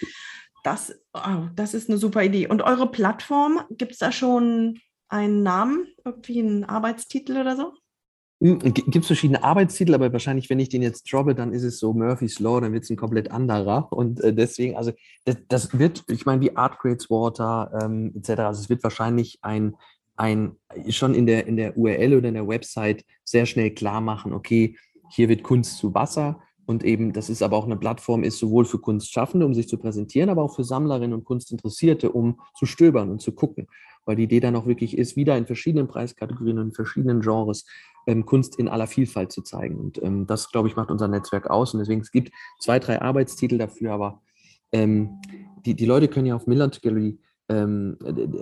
[0.63, 2.47] Das, oh, das ist eine super Idee.
[2.49, 4.77] Und eure Plattform, gibt es da schon
[5.09, 7.73] einen Namen, irgendwie einen Arbeitstitel oder so?
[8.41, 11.77] Hm, gibt es verschiedene Arbeitstitel, aber wahrscheinlich, wenn ich den jetzt droppe, dann ist es
[11.77, 13.87] so Murphy's Law, dann wird es ein komplett anderer.
[13.91, 14.91] Und äh, deswegen, also
[15.25, 19.37] das, das, wird, ich meine, wie Art Creates Water ähm, etc., also es wird wahrscheinlich
[19.43, 19.75] ein,
[20.15, 20.55] ein,
[20.89, 24.75] schon in der, in der URL oder in der Website sehr schnell klar machen, okay,
[25.11, 28.65] hier wird Kunst zu Wasser und eben, das ist aber auch eine Plattform, ist sowohl
[28.65, 33.09] für Kunstschaffende, um sich zu präsentieren, aber auch für Sammlerinnen und Kunstinteressierte, um zu stöbern
[33.09, 33.67] und zu gucken.
[34.05, 37.65] Weil die Idee dann auch wirklich ist, wieder in verschiedenen Preiskategorien und in verschiedenen Genres
[38.07, 39.77] ähm, Kunst in aller Vielfalt zu zeigen.
[39.77, 41.73] Und ähm, das, glaube ich, macht unser Netzwerk aus.
[41.73, 44.21] Und deswegen, es gibt zwei, drei Arbeitstitel dafür, aber
[44.71, 45.21] ähm,
[45.65, 47.19] die, die Leute können ja auf Millant Gallery
[47.51, 47.97] ähm,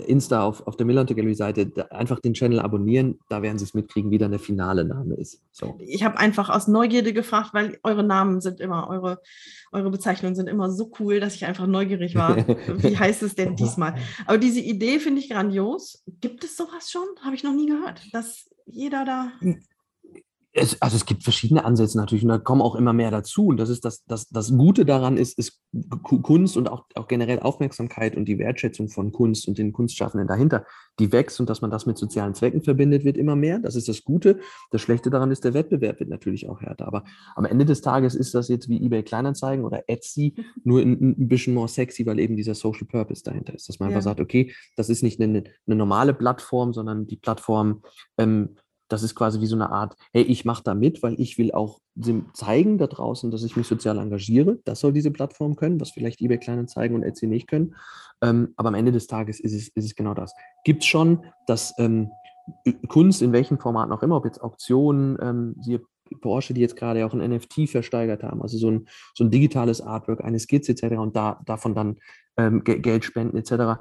[0.05, 3.73] Insta auf, auf der Millantor Gallery Seite einfach den Channel abonnieren, da werden sie es
[3.73, 5.41] mitkriegen, wie dann der finale Name ist.
[5.51, 5.77] So.
[5.79, 9.19] Ich habe einfach aus Neugierde gefragt, weil eure Namen sind immer, eure,
[9.71, 12.37] eure Bezeichnungen sind immer so cool, dass ich einfach neugierig war.
[12.77, 13.95] wie heißt es denn diesmal?
[14.27, 16.03] Aber diese Idee finde ich grandios.
[16.21, 17.07] Gibt es sowas schon?
[17.23, 19.31] Habe ich noch nie gehört, dass jeder da.
[20.59, 23.47] Es, also es gibt verschiedene Ansätze natürlich und da kommen auch immer mehr dazu.
[23.47, 25.61] Und das ist das, das, das Gute daran ist, ist
[26.03, 30.65] Kunst und auch, auch generell Aufmerksamkeit und die Wertschätzung von Kunst und den Kunstschaffenden dahinter,
[30.99, 33.59] die wächst und dass man das mit sozialen Zwecken verbindet, wird immer mehr.
[33.59, 34.39] Das ist das Gute.
[34.71, 36.87] Das Schlechte daran ist, der Wettbewerb wird natürlich auch härter.
[36.87, 37.05] Aber
[37.35, 41.27] am Ende des Tages ist das jetzt wie eBay Kleinanzeigen oder Etsy nur ein, ein
[41.27, 43.69] bisschen more sexy, weil eben dieser Social Purpose dahinter ist.
[43.69, 43.95] Dass man ja.
[43.95, 47.81] einfach sagt, okay, das ist nicht eine, eine normale Plattform, sondern die Plattform
[48.17, 48.55] ähm,
[48.89, 51.51] das ist quasi wie so eine Art, hey, ich mache da mit, weil ich will
[51.51, 51.79] auch
[52.33, 54.59] zeigen da draußen, dass ich mich sozial engagiere.
[54.65, 57.75] Das soll diese Plattform können, was vielleicht eBay Kleinanzeigen und Etsy nicht können.
[58.21, 60.33] Ähm, aber am Ende des Tages ist es, ist es genau das.
[60.63, 62.09] Gibt es schon, dass ähm,
[62.87, 65.81] Kunst in welchem Format noch immer, ob jetzt Auktionen, ähm, siehe
[66.21, 69.79] Porsche, die jetzt gerade auch ein NFT versteigert haben, also so ein, so ein digitales
[69.79, 70.97] Artwork, eine Skizze etc.
[70.97, 71.97] und da, davon dann
[72.35, 73.77] ähm, Geld spenden etc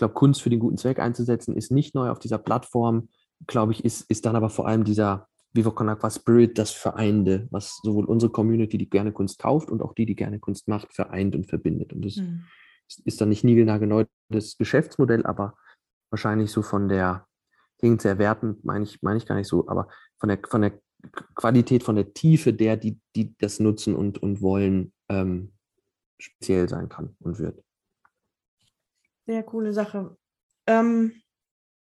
[0.00, 3.08] glaube, Kunst für den guten Zweck einzusetzen, ist nicht neu auf dieser Plattform,
[3.46, 7.48] glaube ich, ist, ist dann aber vor allem dieser Viva Con Aqua Spirit, das Vereinde,
[7.50, 10.92] was sowohl unsere Community, die gerne Kunst kauft und auch die, die gerne Kunst macht,
[10.94, 11.92] vereint und verbindet.
[11.92, 12.44] Und das mhm.
[12.88, 15.56] ist, ist dann nicht niegelnagelneu das Geschäftsmodell, aber
[16.10, 17.26] wahrscheinlich so von der,
[17.78, 19.88] klingt sehr wertend, meine ich, meine ich gar nicht so, aber
[20.18, 20.78] von der, von der
[21.34, 25.52] Qualität, von der Tiefe der, die, die das nutzen und, und wollen, ähm,
[26.18, 27.64] speziell sein kann und wird.
[29.26, 30.16] Sehr coole Sache.
[30.66, 31.12] Ähm,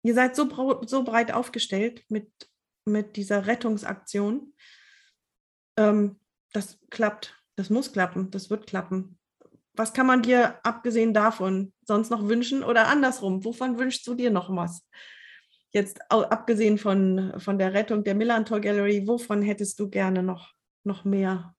[0.06, 0.48] ihr seid so,
[0.86, 2.30] so breit aufgestellt mit,
[2.84, 4.54] mit dieser Rettungsaktion.
[5.76, 6.20] Ähm,
[6.52, 9.18] das klappt, das muss klappen, das wird klappen.
[9.74, 13.44] Was kann man dir abgesehen davon sonst noch wünschen oder andersrum?
[13.44, 14.88] Wovon wünschst du dir noch was?
[15.72, 20.54] Jetzt abgesehen von, von der Rettung der Millantor Gallery, wovon hättest du gerne noch,
[20.84, 21.55] noch mehr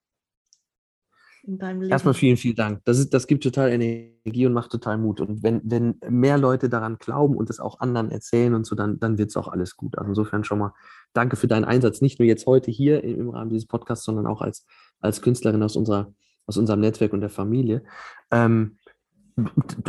[1.48, 1.90] in deinem Leben?
[1.90, 2.84] Erstmal vielen, vielen Dank.
[2.84, 5.20] Das, ist, das gibt total Energie und macht total Mut.
[5.20, 9.00] Und wenn, wenn mehr Leute daran glauben und es auch anderen erzählen und so, dann,
[9.00, 9.98] dann wird es auch alles gut.
[9.98, 10.74] Also insofern schon mal
[11.12, 14.42] danke für deinen Einsatz, nicht nur jetzt heute hier im, Rahmen dieses Podcasts, sondern auch
[14.42, 14.66] als,
[15.00, 16.12] als Künstlerin aus, unserer,
[16.46, 17.82] aus unserem Netzwerk und der Familie.
[18.30, 18.76] Ähm,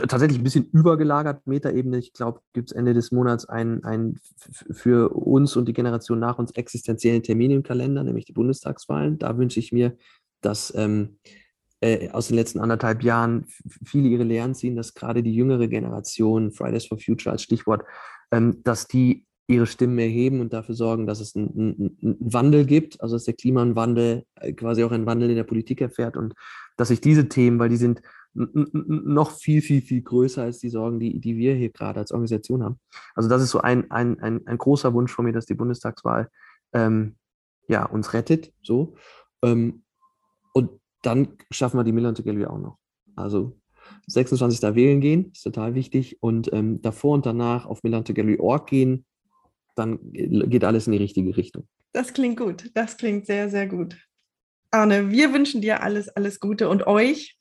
[0.08, 1.98] tatsächlich ein bisschen übergelagert, Metaebene.
[1.98, 4.20] Ich glaube, gibt es Ende des Monats einen, einen
[4.72, 9.18] für uns und die Generation nach uns existenziellen Termin im Kalender, nämlich die Bundestagswahlen.
[9.18, 9.98] Da wünsche ich mir,
[10.42, 11.18] dass ähm,
[11.82, 13.46] äh, aus den letzten anderthalb Jahren
[13.86, 17.84] viele ihre Lehren ziehen, dass gerade die jüngere Generation, Fridays for Future als Stichwort,
[18.32, 23.02] ähm, dass die ihre Stimmen erheben und dafür sorgen, dass es einen, einen Wandel gibt,
[23.02, 26.36] also dass der Klimawandel äh, quasi auch einen Wandel in der Politik erfährt und
[26.78, 28.02] dass sich diese Themen, weil die sind
[28.34, 32.64] noch viel, viel, viel größer als die Sorgen, die, die wir hier gerade als Organisation
[32.64, 32.80] haben.
[33.16, 36.30] Also das ist so ein, ein, ein, ein großer Wunsch von mir, dass die Bundestagswahl
[36.74, 37.16] ähm,
[37.68, 38.54] ja, uns rettet.
[38.62, 38.96] So.
[39.44, 39.84] Ähm,
[40.54, 42.78] und dann schaffen wir die Millantor Gallery auch noch.
[43.16, 43.60] Also
[44.08, 44.76] 26.
[44.76, 46.22] wählen gehen, ist total wichtig.
[46.22, 49.06] Und ähm, davor und danach auf millantorgallery.org gehen,
[49.76, 51.68] dann geht alles in die richtige Richtung.
[51.94, 52.70] Das klingt gut.
[52.74, 53.98] Das klingt sehr, sehr gut.
[54.72, 57.38] Arne, wir wünschen dir alles, alles Gute und euch.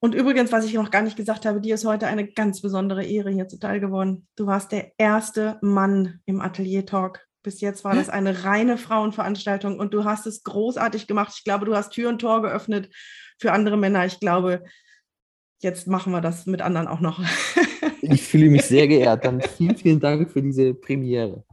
[0.00, 3.04] Und übrigens, was ich noch gar nicht gesagt habe, dir ist heute eine ganz besondere
[3.04, 4.26] Ehre hier zuteil geworden.
[4.36, 7.26] Du warst der erste Mann im Atelier Talk.
[7.42, 11.32] Bis jetzt war das eine reine Frauenveranstaltung und du hast es großartig gemacht.
[11.36, 12.88] Ich glaube, du hast Tür und Tor geöffnet
[13.40, 14.06] für andere Männer.
[14.06, 14.62] Ich glaube,
[15.60, 17.20] jetzt machen wir das mit anderen auch noch.
[18.00, 19.24] ich fühle mich sehr geehrt.
[19.24, 21.44] Dann vielen, vielen Dank für diese Premiere.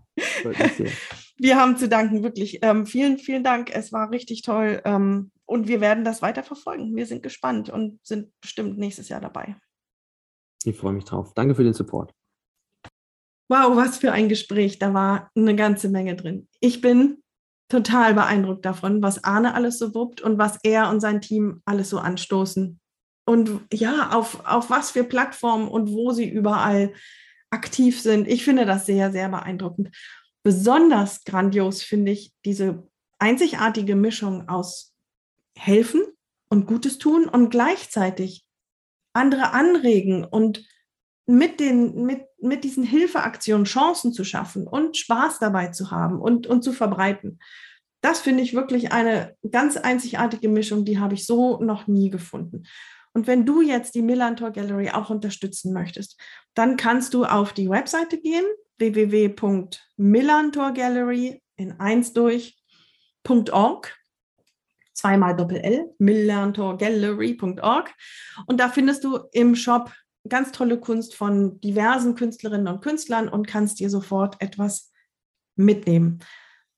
[1.37, 2.59] Wir haben zu danken, wirklich.
[2.61, 3.73] Ähm, vielen, vielen Dank.
[3.73, 4.81] Es war richtig toll.
[4.83, 6.95] Ähm, und wir werden das weiter verfolgen.
[6.95, 9.55] Wir sind gespannt und sind bestimmt nächstes Jahr dabei.
[10.65, 11.33] Ich freue mich drauf.
[11.33, 12.13] Danke für den Support.
[13.49, 14.77] Wow, was für ein Gespräch.
[14.77, 16.47] Da war eine ganze Menge drin.
[16.59, 17.23] Ich bin
[17.67, 21.89] total beeindruckt davon, was Arne alles so wuppt und was er und sein Team alles
[21.89, 22.79] so anstoßen.
[23.25, 26.93] Und ja, auf, auf was für Plattformen und wo sie überall
[27.49, 28.27] aktiv sind.
[28.27, 29.95] Ich finde das sehr, sehr beeindruckend.
[30.43, 32.87] Besonders grandios finde ich diese
[33.17, 34.93] einzigartige Mischung aus
[35.55, 36.03] helfen
[36.49, 38.45] und Gutes tun und gleichzeitig
[39.13, 40.65] andere anregen und
[41.29, 46.47] mit, den, mit, mit diesen Hilfeaktionen Chancen zu schaffen und Spaß dabei zu haben und,
[46.47, 47.37] und zu verbreiten.
[48.01, 52.63] Das finde ich wirklich eine ganz einzigartige Mischung, die habe ich so noch nie gefunden.
[53.13, 56.19] Und wenn du jetzt die Millantor Gallery auch unterstützen möchtest,
[56.55, 58.45] dann kannst du auf die Webseite gehen,
[58.79, 63.95] www.millantorgallery in eins durch.org
[64.93, 67.93] zweimal Doppel-L, millantorgallery.org.
[68.47, 69.91] Und da findest du im Shop
[70.27, 74.91] ganz tolle Kunst von diversen Künstlerinnen und Künstlern und kannst dir sofort etwas
[75.55, 76.19] mitnehmen.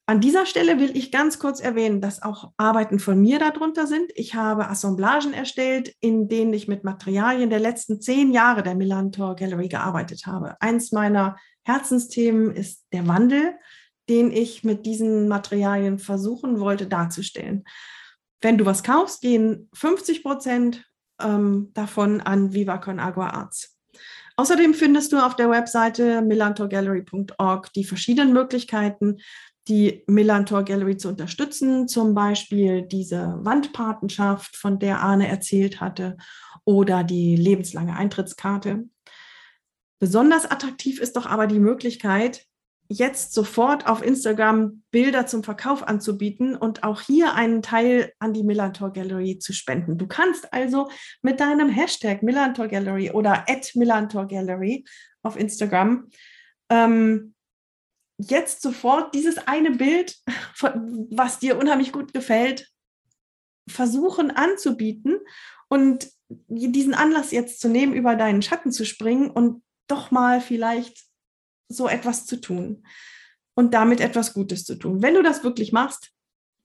[0.08, 4.12] An dieser Stelle will ich ganz kurz erwähnen, dass auch Arbeiten von mir darunter sind.
[4.16, 9.36] Ich habe Assemblagen erstellt, in denen ich mit Materialien der letzten zehn Jahre der Millantor
[9.36, 10.60] Gallery gearbeitet habe.
[10.60, 13.54] Eins meiner Herzensthemen ist der Wandel,
[14.10, 17.64] den ich mit diesen Materialien versuchen wollte darzustellen.
[18.42, 20.91] Wenn du was kaufst, gehen 50 Prozent
[21.24, 23.78] ähm, davon an Viva Con Agua Arts.
[24.38, 29.18] Außerdem findest du auf der Webseite millantorgallery.org die verschiedenen Möglichkeiten,
[29.68, 36.18] die Millantor Gallery zu unterstützen, zum Beispiel diese Wandpatenschaft, von der Arne erzählt hatte,
[36.66, 38.86] oder die lebenslange Eintrittskarte.
[40.00, 42.48] Besonders attraktiv ist doch aber die Möglichkeit,
[42.92, 48.44] jetzt sofort auf Instagram Bilder zum Verkauf anzubieten und auch hier einen Teil an die
[48.44, 49.98] Millantor Gallery zu spenden.
[49.98, 50.90] Du kannst also
[51.22, 54.84] mit deinem Hashtag Millantor Gallery oder at Millantor Gallery
[55.24, 56.10] auf Instagram
[56.70, 57.34] ähm,
[58.18, 60.18] jetzt sofort dieses eine Bild,
[61.10, 62.70] was dir unheimlich gut gefällt,
[63.68, 65.20] versuchen anzubieten
[65.70, 66.10] und
[66.48, 71.11] diesen Anlass jetzt zu nehmen, über deinen Schatten zu springen und doch mal vielleicht
[71.72, 72.86] so etwas zu tun
[73.56, 75.02] und damit etwas Gutes zu tun.
[75.02, 76.12] Wenn du das wirklich machst,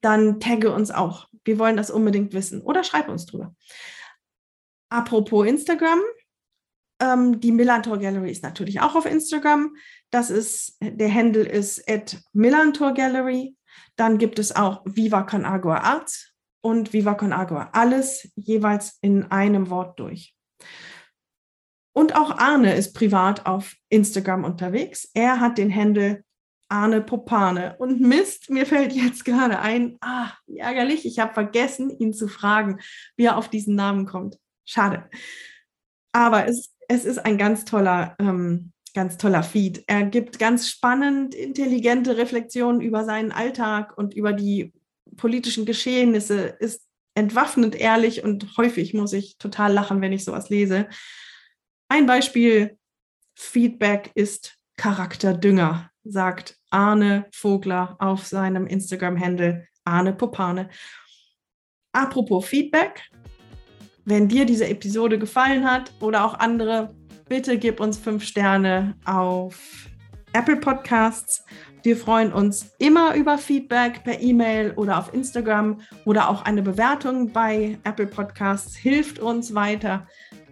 [0.01, 1.29] dann tagge uns auch.
[1.45, 3.55] Wir wollen das unbedingt wissen oder schreib uns drüber.
[4.89, 6.01] Apropos Instagram,
[7.01, 9.77] ähm, die Millantor Gallery ist natürlich auch auf Instagram.
[10.11, 13.57] Das ist, der Handle ist at Millantor Gallery.
[13.97, 17.71] Dann gibt es auch Viva Con Agua Arts und Viva Con Agua.
[17.73, 20.35] Alles jeweils in einem Wort durch.
[21.97, 25.11] Und auch Arne ist privat auf Instagram unterwegs.
[25.15, 26.23] Er hat den Handle
[26.69, 27.75] Arne Popane.
[27.79, 32.81] Und Mist, mir fällt jetzt gerade ein, ah, ärgerlich, ich habe vergessen, ihn zu fragen,
[33.17, 34.39] wie er auf diesen Namen kommt.
[34.67, 35.09] Schade.
[36.13, 39.85] Aber es, es ist ein ganz toller, ähm, ganz toller Feed.
[39.87, 44.75] Er gibt ganz spannend intelligente Reflexionen über seinen Alltag und über die
[45.17, 46.83] politischen Geschehnisse, ist
[47.15, 50.89] entwaffnend ehrlich und häufig muss ich total lachen, wenn ich sowas lese.
[51.89, 52.77] Ein Beispiel,
[53.35, 60.69] Feedback ist Charakterdünger, sagt Arne Vogler auf seinem Instagram-Handle Arne Popane.
[61.93, 63.09] Apropos Feedback,
[64.05, 66.95] wenn dir diese Episode gefallen hat oder auch andere,
[67.29, 69.89] bitte gib uns fünf Sterne auf
[70.33, 71.45] Apple Podcasts.
[71.83, 77.33] Wir freuen uns immer über Feedback per E-Mail oder auf Instagram oder auch eine Bewertung
[77.33, 80.07] bei Apple Podcasts hilft uns weiter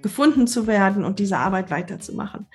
[0.05, 2.47] gefunden zu werden und diese Arbeit weiterzumachen.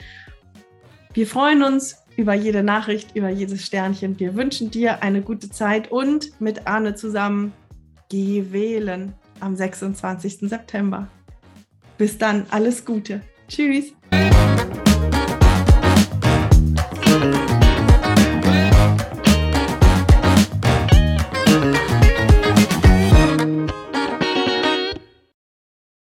[1.13, 4.19] Wir freuen uns über jede Nachricht, über jedes Sternchen.
[4.19, 7.51] Wir wünschen dir eine gute Zeit und mit Arne zusammen
[8.07, 10.47] geh wählen am 26.
[10.47, 11.07] September.
[11.97, 13.21] Bis dann, alles Gute.
[13.47, 13.93] Tschüss.